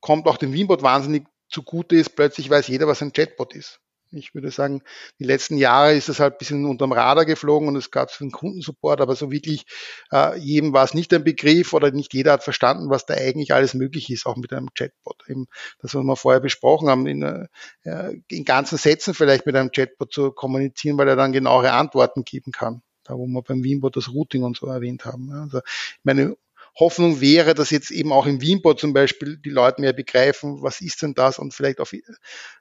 [0.00, 3.80] kommt auch dem Wienbot wahnsinnig zugute ist, plötzlich weiß jeder, was ein Chatbot ist.
[4.10, 4.82] Ich würde sagen,
[5.18, 8.24] die letzten Jahre ist das halt ein bisschen unterm Radar geflogen und es gab für
[8.24, 9.66] den Kundensupport, aber so wirklich
[10.10, 13.52] äh, jedem war es nicht ein Begriff oder nicht jeder hat verstanden, was da eigentlich
[13.52, 15.24] alles möglich ist, auch mit einem Chatbot.
[15.28, 15.46] Eben
[15.80, 20.12] das, was wir vorher besprochen haben, in, äh, in ganzen Sätzen vielleicht mit einem Chatbot
[20.12, 22.82] zu kommunizieren, weil er dann genauere Antworten geben kann.
[23.04, 25.32] Da wo wir beim Wienbot das Routing und so erwähnt haben.
[25.32, 25.60] Also
[26.02, 26.36] meine
[26.78, 30.80] Hoffnung wäre, dass jetzt eben auch im Wienbot zum Beispiel die Leute mehr begreifen, was
[30.80, 31.92] ist denn das und vielleicht auf,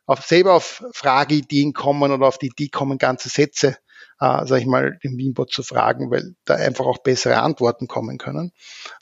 [0.05, 3.77] auf selber auf Frageideen kommen oder auf die Idee kommen, ganze Sätze,
[4.19, 8.17] äh, sag ich mal, dem Wienbot zu fragen, weil da einfach auch bessere Antworten kommen
[8.17, 8.53] können.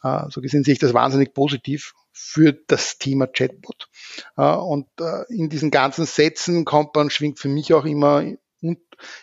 [0.04, 3.88] Äh, so gesehen sehe ich das wahnsinnig positiv für das Thema Chatbot.
[4.36, 8.26] Äh, und äh, in diesen ganzen Sätzen kommt man, schwingt für mich auch immer
[8.62, 8.80] und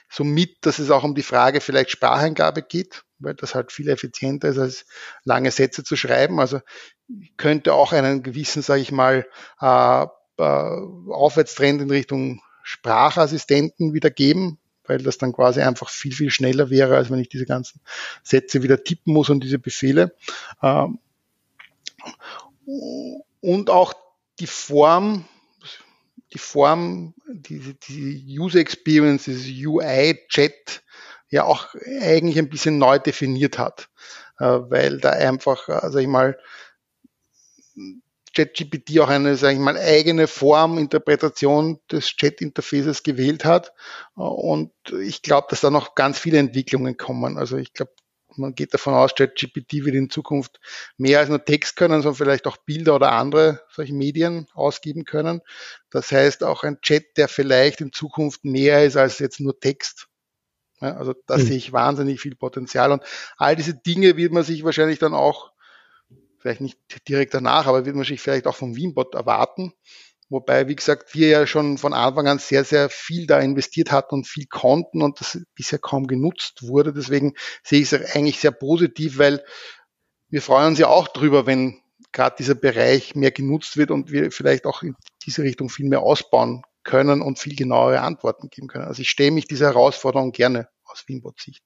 [0.08, 3.88] so mit, dass es auch um die Frage vielleicht Spracheingabe geht weil das halt viel
[3.88, 4.86] effizienter ist, als
[5.24, 6.40] lange Sätze zu schreiben.
[6.40, 6.60] Also
[7.36, 9.26] könnte auch einen gewissen, sage ich mal,
[9.60, 10.06] äh,
[10.38, 10.42] äh,
[11.10, 16.96] Aufwärtstrend in Richtung Sprachassistenten wieder geben, weil das dann quasi einfach viel, viel schneller wäre,
[16.96, 17.80] als wenn ich diese ganzen
[18.22, 20.14] Sätze wieder tippen muss und diese Befehle.
[20.62, 20.98] Ähm,
[23.40, 23.94] und auch
[24.38, 25.24] die Form,
[26.32, 30.82] die Form, die, die User Experience, dieses UI-Chat,
[31.32, 33.88] ja auch eigentlich ein bisschen neu definiert hat,
[34.38, 36.38] äh, weil da einfach, äh, sag ich mal,
[38.34, 43.72] ChatGPT auch eine, sag ich mal, eigene Form, Interpretation des Chat-Interfaces gewählt hat.
[44.16, 44.72] Äh, und
[45.02, 47.38] ich glaube, dass da noch ganz viele Entwicklungen kommen.
[47.38, 47.92] Also ich glaube,
[48.36, 50.60] man geht davon aus, ChatGPT wird in Zukunft
[50.98, 55.40] mehr als nur Text können, sondern vielleicht auch Bilder oder andere solche Medien ausgeben können.
[55.90, 60.08] Das heißt auch ein Chat, der vielleicht in Zukunft mehr ist als jetzt nur Text.
[60.82, 61.42] Ja, also da mhm.
[61.42, 63.04] sehe ich wahnsinnig viel Potenzial und
[63.36, 65.52] all diese Dinge wird man sich wahrscheinlich dann auch,
[66.38, 66.78] vielleicht nicht
[67.08, 69.72] direkt danach, aber wird man sich vielleicht auch vom Wienbot erwarten.
[70.28, 74.14] Wobei, wie gesagt, wir ja schon von Anfang an sehr, sehr viel da investiert hatten
[74.16, 76.92] und viel konnten und das bisher kaum genutzt wurde.
[76.92, 79.44] Deswegen sehe ich es eigentlich sehr positiv, weil
[80.30, 81.80] wir freuen uns ja auch drüber, wenn
[82.10, 86.00] gerade dieser Bereich mehr genutzt wird und wir vielleicht auch in diese Richtung viel mehr
[86.00, 88.84] ausbauen können und viel genauere Antworten geben können.
[88.84, 91.64] Also ich stelle mich dieser Herausforderung gerne aus Wienbot-Sicht.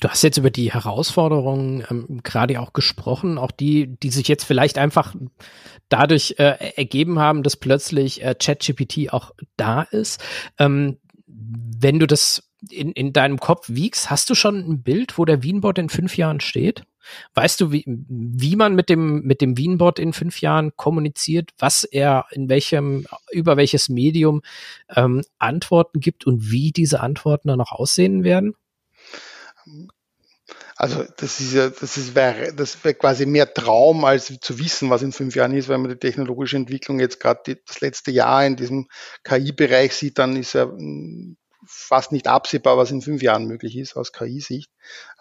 [0.00, 4.44] Du hast jetzt über die Herausforderungen ähm, gerade auch gesprochen, auch die, die sich jetzt
[4.44, 5.14] vielleicht einfach
[5.88, 10.22] dadurch äh, ergeben haben, dass plötzlich äh, ChatGPT auch da ist.
[10.58, 15.24] Ähm, wenn du das in, in deinem Kopf wiegst, hast du schon ein Bild, wo
[15.24, 16.84] der Wienbot in fünf Jahren steht?
[17.34, 21.84] Weißt du, wie, wie man mit dem, mit dem Wienbot in fünf Jahren kommuniziert, was
[21.84, 24.42] er in welchem, über welches Medium
[24.94, 28.54] ähm, Antworten gibt und wie diese Antworten dann auch aussehen werden?
[30.76, 34.88] Also das ist ja, das ist wäre, das wäre quasi mehr Traum, als zu wissen,
[34.88, 38.46] was in fünf Jahren ist, weil man die technologische Entwicklung jetzt gerade das letzte Jahr
[38.46, 38.88] in diesem
[39.22, 40.72] KI-Bereich sieht, dann ist ja
[41.66, 44.70] fast nicht absehbar, was in fünf Jahren möglich ist aus KI-Sicht.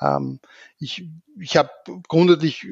[0.02, 0.40] Ähm,
[0.78, 1.06] ich
[1.40, 1.70] ich habe
[2.08, 2.68] grundsätzlich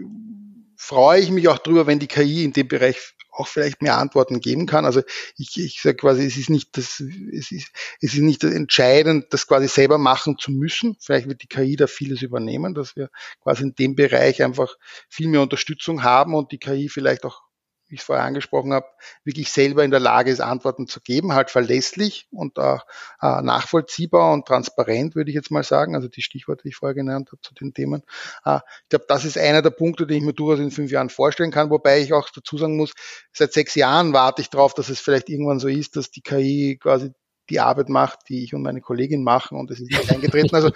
[0.78, 4.40] freue ich mich auch drüber, wenn die KI in dem Bereich auch vielleicht mehr Antworten
[4.40, 4.86] geben kann.
[4.86, 5.02] Also
[5.38, 9.48] ich, ich sage quasi, es ist nicht das, es ist, es ist nicht entscheidend, das
[9.48, 10.98] quasi selber machen zu müssen.
[11.00, 13.10] Vielleicht wird die KI da vieles übernehmen, dass wir
[13.42, 14.76] quasi in dem Bereich einfach
[15.10, 17.42] viel mehr Unterstützung haben und die KI vielleicht auch
[17.88, 18.86] wie ich vorher angesprochen habe,
[19.24, 22.86] wirklich selber in der Lage ist, Antworten zu geben, halt verlässlich und auch
[23.22, 25.96] äh, nachvollziehbar und transparent, würde ich jetzt mal sagen.
[25.96, 28.04] Also die Stichworte, die ich vorher genannt habe zu den Themen.
[28.46, 31.10] Äh, ich glaube, das ist einer der Punkte, den ich mir durchaus in fünf Jahren
[31.10, 32.94] vorstellen kann, wobei ich auch dazu sagen muss,
[33.32, 36.78] seit sechs Jahren warte ich darauf, dass es vielleicht irgendwann so ist, dass die KI
[36.82, 37.12] quasi
[37.50, 40.56] die Arbeit macht, die ich und meine Kollegin machen und es ist nicht eingetreten.
[40.56, 40.72] Also,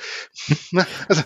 [1.08, 1.24] also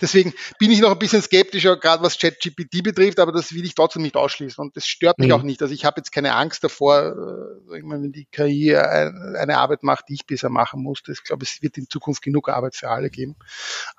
[0.00, 3.74] deswegen bin ich noch ein bisschen skeptischer, gerade was ChatGPT betrifft, aber das will ich
[3.74, 5.34] trotzdem nicht ausschließen und das stört mich mhm.
[5.34, 5.62] auch nicht.
[5.62, 7.00] Also ich habe jetzt keine Angst davor,
[7.70, 11.12] äh, wenn die KI eine Arbeit macht, die ich bisher machen musste.
[11.12, 13.36] Ich glaube, es wird in Zukunft genug Arbeit für alle geben.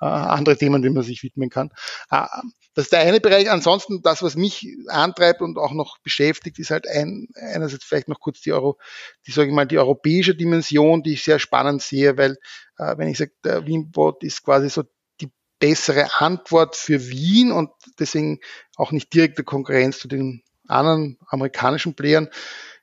[0.00, 1.70] Äh, andere Themen, denen man sich widmen kann.
[2.10, 2.26] Äh,
[2.74, 3.50] das ist der eine Bereich.
[3.50, 8.18] Ansonsten, das, was mich antreibt und auch noch beschäftigt, ist halt ein, einerseits vielleicht noch
[8.18, 8.78] kurz die Euro,
[9.26, 12.38] die, sage ich mal, die europäische Dimension, die ich sehr spannend sehe, weil,
[12.78, 14.84] äh, wenn ich sage, der Wienbot ist quasi so
[15.20, 18.40] die bessere Antwort für Wien und deswegen
[18.76, 22.28] auch nicht direkte Konkurrenz zu den anderen amerikanischen Playern.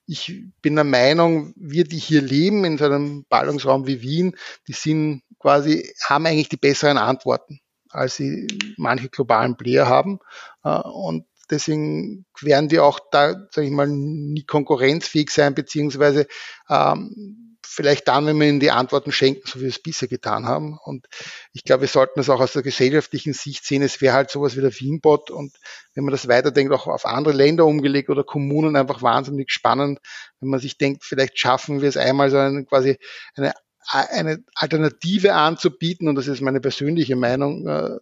[0.05, 4.35] Ich bin der Meinung, wir, die hier leben in so einem Ballungsraum wie Wien,
[4.67, 8.47] die sind quasi, haben eigentlich die besseren Antworten als sie
[8.77, 10.19] manche globalen Player haben.
[10.63, 16.27] Äh, und deswegen werden die auch da, sage ich mal, nie konkurrenzfähig sein, beziehungsweise
[16.69, 20.45] ähm, vielleicht dann, wenn wir ihnen die Antworten schenken, so wie wir es bisher getan
[20.45, 20.77] haben.
[20.83, 21.07] Und
[21.53, 23.83] ich glaube, wir sollten es auch aus der gesellschaftlichen Sicht sehen.
[23.83, 25.55] Es wäre halt sowas wie der Wienbot und
[25.93, 29.99] wenn man das weiterdenkt, auch auf andere Länder umgelegt oder Kommunen einfach wahnsinnig spannend,
[30.39, 32.97] wenn man sich denkt, vielleicht schaffen wir es einmal so eine, quasi
[33.35, 33.53] eine,
[33.91, 37.97] eine Alternative anzubieten und das ist meine persönliche Meinung, äh,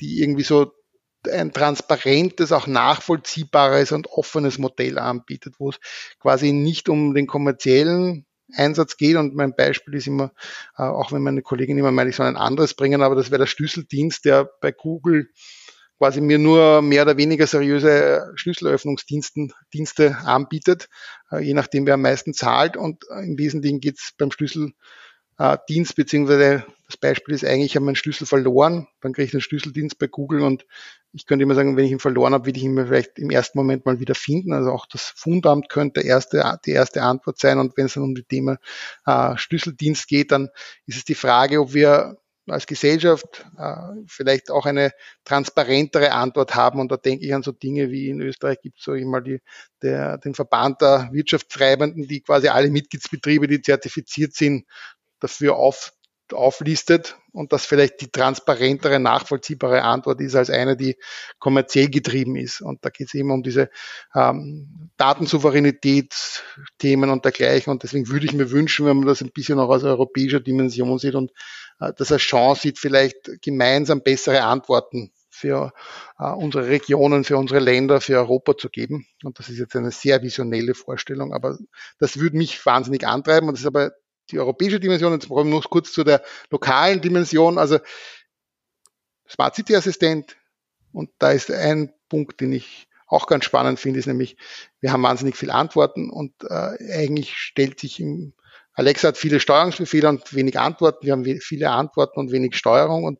[0.00, 0.72] die irgendwie so
[1.28, 5.78] ein transparentes, auch nachvollziehbares und offenes Modell anbietet, wo es
[6.18, 9.16] quasi nicht um den kommerziellen Einsatz geht.
[9.16, 10.32] Und mein Beispiel ist immer,
[10.76, 13.40] äh, auch wenn meine Kollegin immer meint, ich soll ein anderes bringen, aber das wäre
[13.40, 15.28] der Schlüsseldienst, der bei Google
[15.98, 20.88] quasi mir nur mehr oder weniger seriöse Schlüsselöffnungsdienste Dienste anbietet,
[21.30, 22.76] äh, je nachdem wer am meisten zahlt.
[22.76, 24.72] Und im Wesentlichen geht es beim Schlüssel
[25.40, 29.32] äh, Dienst, beziehungsweise das Beispiel ist eigentlich, ich habe meinen Schlüssel verloren, dann kriege ich
[29.32, 30.66] einen Schlüsseldienst bei Google und
[31.12, 33.30] ich könnte immer sagen, wenn ich ihn verloren habe, will ich ihn mir vielleicht im
[33.30, 34.52] ersten Moment mal wieder finden.
[34.52, 37.58] Also auch das Fundamt könnte erste, die erste Antwort sein.
[37.58, 38.58] Und wenn es dann um die Thema
[39.06, 40.50] äh, Schlüsseldienst geht, dann
[40.86, 43.74] ist es die Frage, ob wir als Gesellschaft äh,
[44.06, 44.92] vielleicht auch eine
[45.24, 46.78] transparentere Antwort haben.
[46.80, 49.40] Und da denke ich an so Dinge wie in Österreich gibt es so immer die,
[49.82, 54.64] der, den Verband der Wirtschaftstreibenden, die quasi alle Mitgliedsbetriebe, die zertifiziert sind,
[55.20, 55.92] dafür auf,
[56.32, 60.96] auflistet und das vielleicht die transparentere, nachvollziehbare Antwort ist als eine, die
[61.38, 62.60] kommerziell getrieben ist.
[62.60, 63.70] Und da geht es immer um diese
[64.14, 67.70] ähm, Datensouveränitätsthemen und dergleichen.
[67.70, 70.98] Und deswegen würde ich mir wünschen, wenn man das ein bisschen auch aus europäischer Dimension
[70.98, 71.32] sieht und
[71.80, 75.72] äh, das als Chance sieht, vielleicht gemeinsam bessere Antworten für
[76.18, 79.06] äh, unsere Regionen, für unsere Länder, für Europa zu geben.
[79.24, 81.58] Und das ist jetzt eine sehr visionelle Vorstellung, aber
[81.98, 83.48] das würde mich wahnsinnig antreiben.
[83.48, 83.92] Und das ist aber
[84.32, 85.12] die europäische Dimension.
[85.12, 87.58] Jetzt brauchen wir noch kurz zu der lokalen Dimension.
[87.58, 87.78] Also
[89.28, 90.36] Smart City Assistent.
[90.92, 94.36] Und da ist ein Punkt, den ich auch ganz spannend finde, ist nämlich,
[94.80, 98.34] wir haben wahnsinnig viele Antworten und äh, eigentlich stellt sich im
[98.72, 101.04] Alexa hat viele Steuerungsbefehle und wenig Antworten.
[101.04, 103.04] Wir haben viele Antworten und wenig Steuerung.
[103.04, 103.18] Und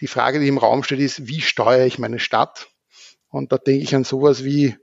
[0.00, 2.68] die Frage, die im Raum steht, ist, wie steuere ich meine Stadt?
[3.28, 4.76] Und da denke ich an sowas wie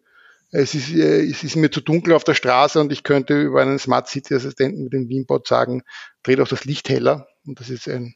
[0.58, 3.62] es ist, äh, es ist mir zu dunkel auf der Straße und ich könnte über
[3.62, 5.84] einen Smart City Assistenten mit dem Wienbot sagen,
[6.24, 7.28] dreh doch das Licht heller.
[7.46, 8.16] Und das ist ein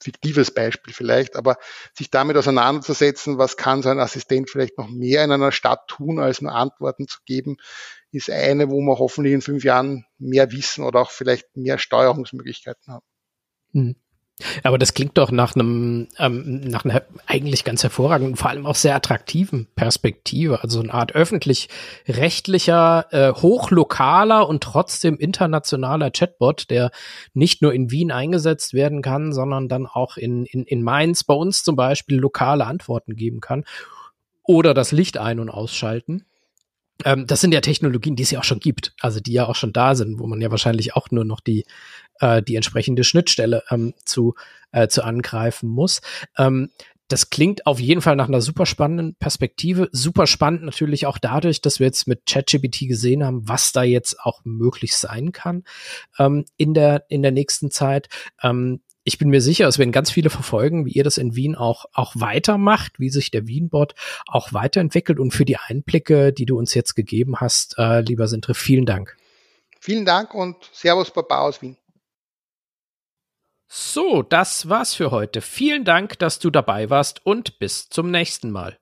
[0.00, 1.56] fiktives Beispiel vielleicht, aber
[1.96, 6.20] sich damit auseinanderzusetzen, was kann so ein Assistent vielleicht noch mehr in einer Stadt tun,
[6.20, 7.56] als nur Antworten zu geben,
[8.12, 12.92] ist eine, wo wir hoffentlich in fünf Jahren mehr wissen oder auch vielleicht mehr Steuerungsmöglichkeiten
[12.92, 13.06] haben.
[13.72, 13.96] Mhm.
[14.62, 18.76] Aber das klingt doch nach einem, ähm, nach einer eigentlich ganz hervorragenden, vor allem auch
[18.76, 20.62] sehr attraktiven Perspektive.
[20.62, 26.90] Also eine Art öffentlich-rechtlicher, äh, hochlokaler und trotzdem internationaler Chatbot, der
[27.34, 31.34] nicht nur in Wien eingesetzt werden kann, sondern dann auch in, in, in Mainz bei
[31.34, 33.64] uns zum Beispiel lokale Antworten geben kann.
[34.44, 36.24] Oder das Licht ein- und ausschalten.
[37.04, 39.54] Ähm, das sind ja Technologien, die es ja auch schon gibt, also die ja auch
[39.54, 41.64] schon da sind, wo man ja wahrscheinlich auch nur noch die,
[42.20, 44.34] äh, die entsprechende Schnittstelle ähm, zu,
[44.72, 46.00] äh, zu angreifen muss.
[46.36, 46.70] Ähm,
[47.08, 49.88] das klingt auf jeden Fall nach einer super spannenden Perspektive.
[49.92, 54.20] Super spannend natürlich auch dadurch, dass wir jetzt mit ChatGPT gesehen haben, was da jetzt
[54.20, 55.64] auch möglich sein kann
[56.18, 58.08] ähm, in der in der nächsten Zeit.
[58.42, 61.54] Ähm, ich bin mir sicher, es werden ganz viele verfolgen, wie ihr das in Wien
[61.54, 63.94] auch, auch weitermacht, wie sich der Wien-Bot
[64.26, 68.52] auch weiterentwickelt und für die Einblicke, die du uns jetzt gegeben hast, äh, lieber Sintre,
[68.52, 69.16] vielen Dank.
[69.80, 71.78] Vielen Dank und Servus Papa aus Wien.
[73.70, 75.42] So, das war's für heute.
[75.42, 78.78] Vielen Dank, dass du dabei warst und bis zum nächsten Mal.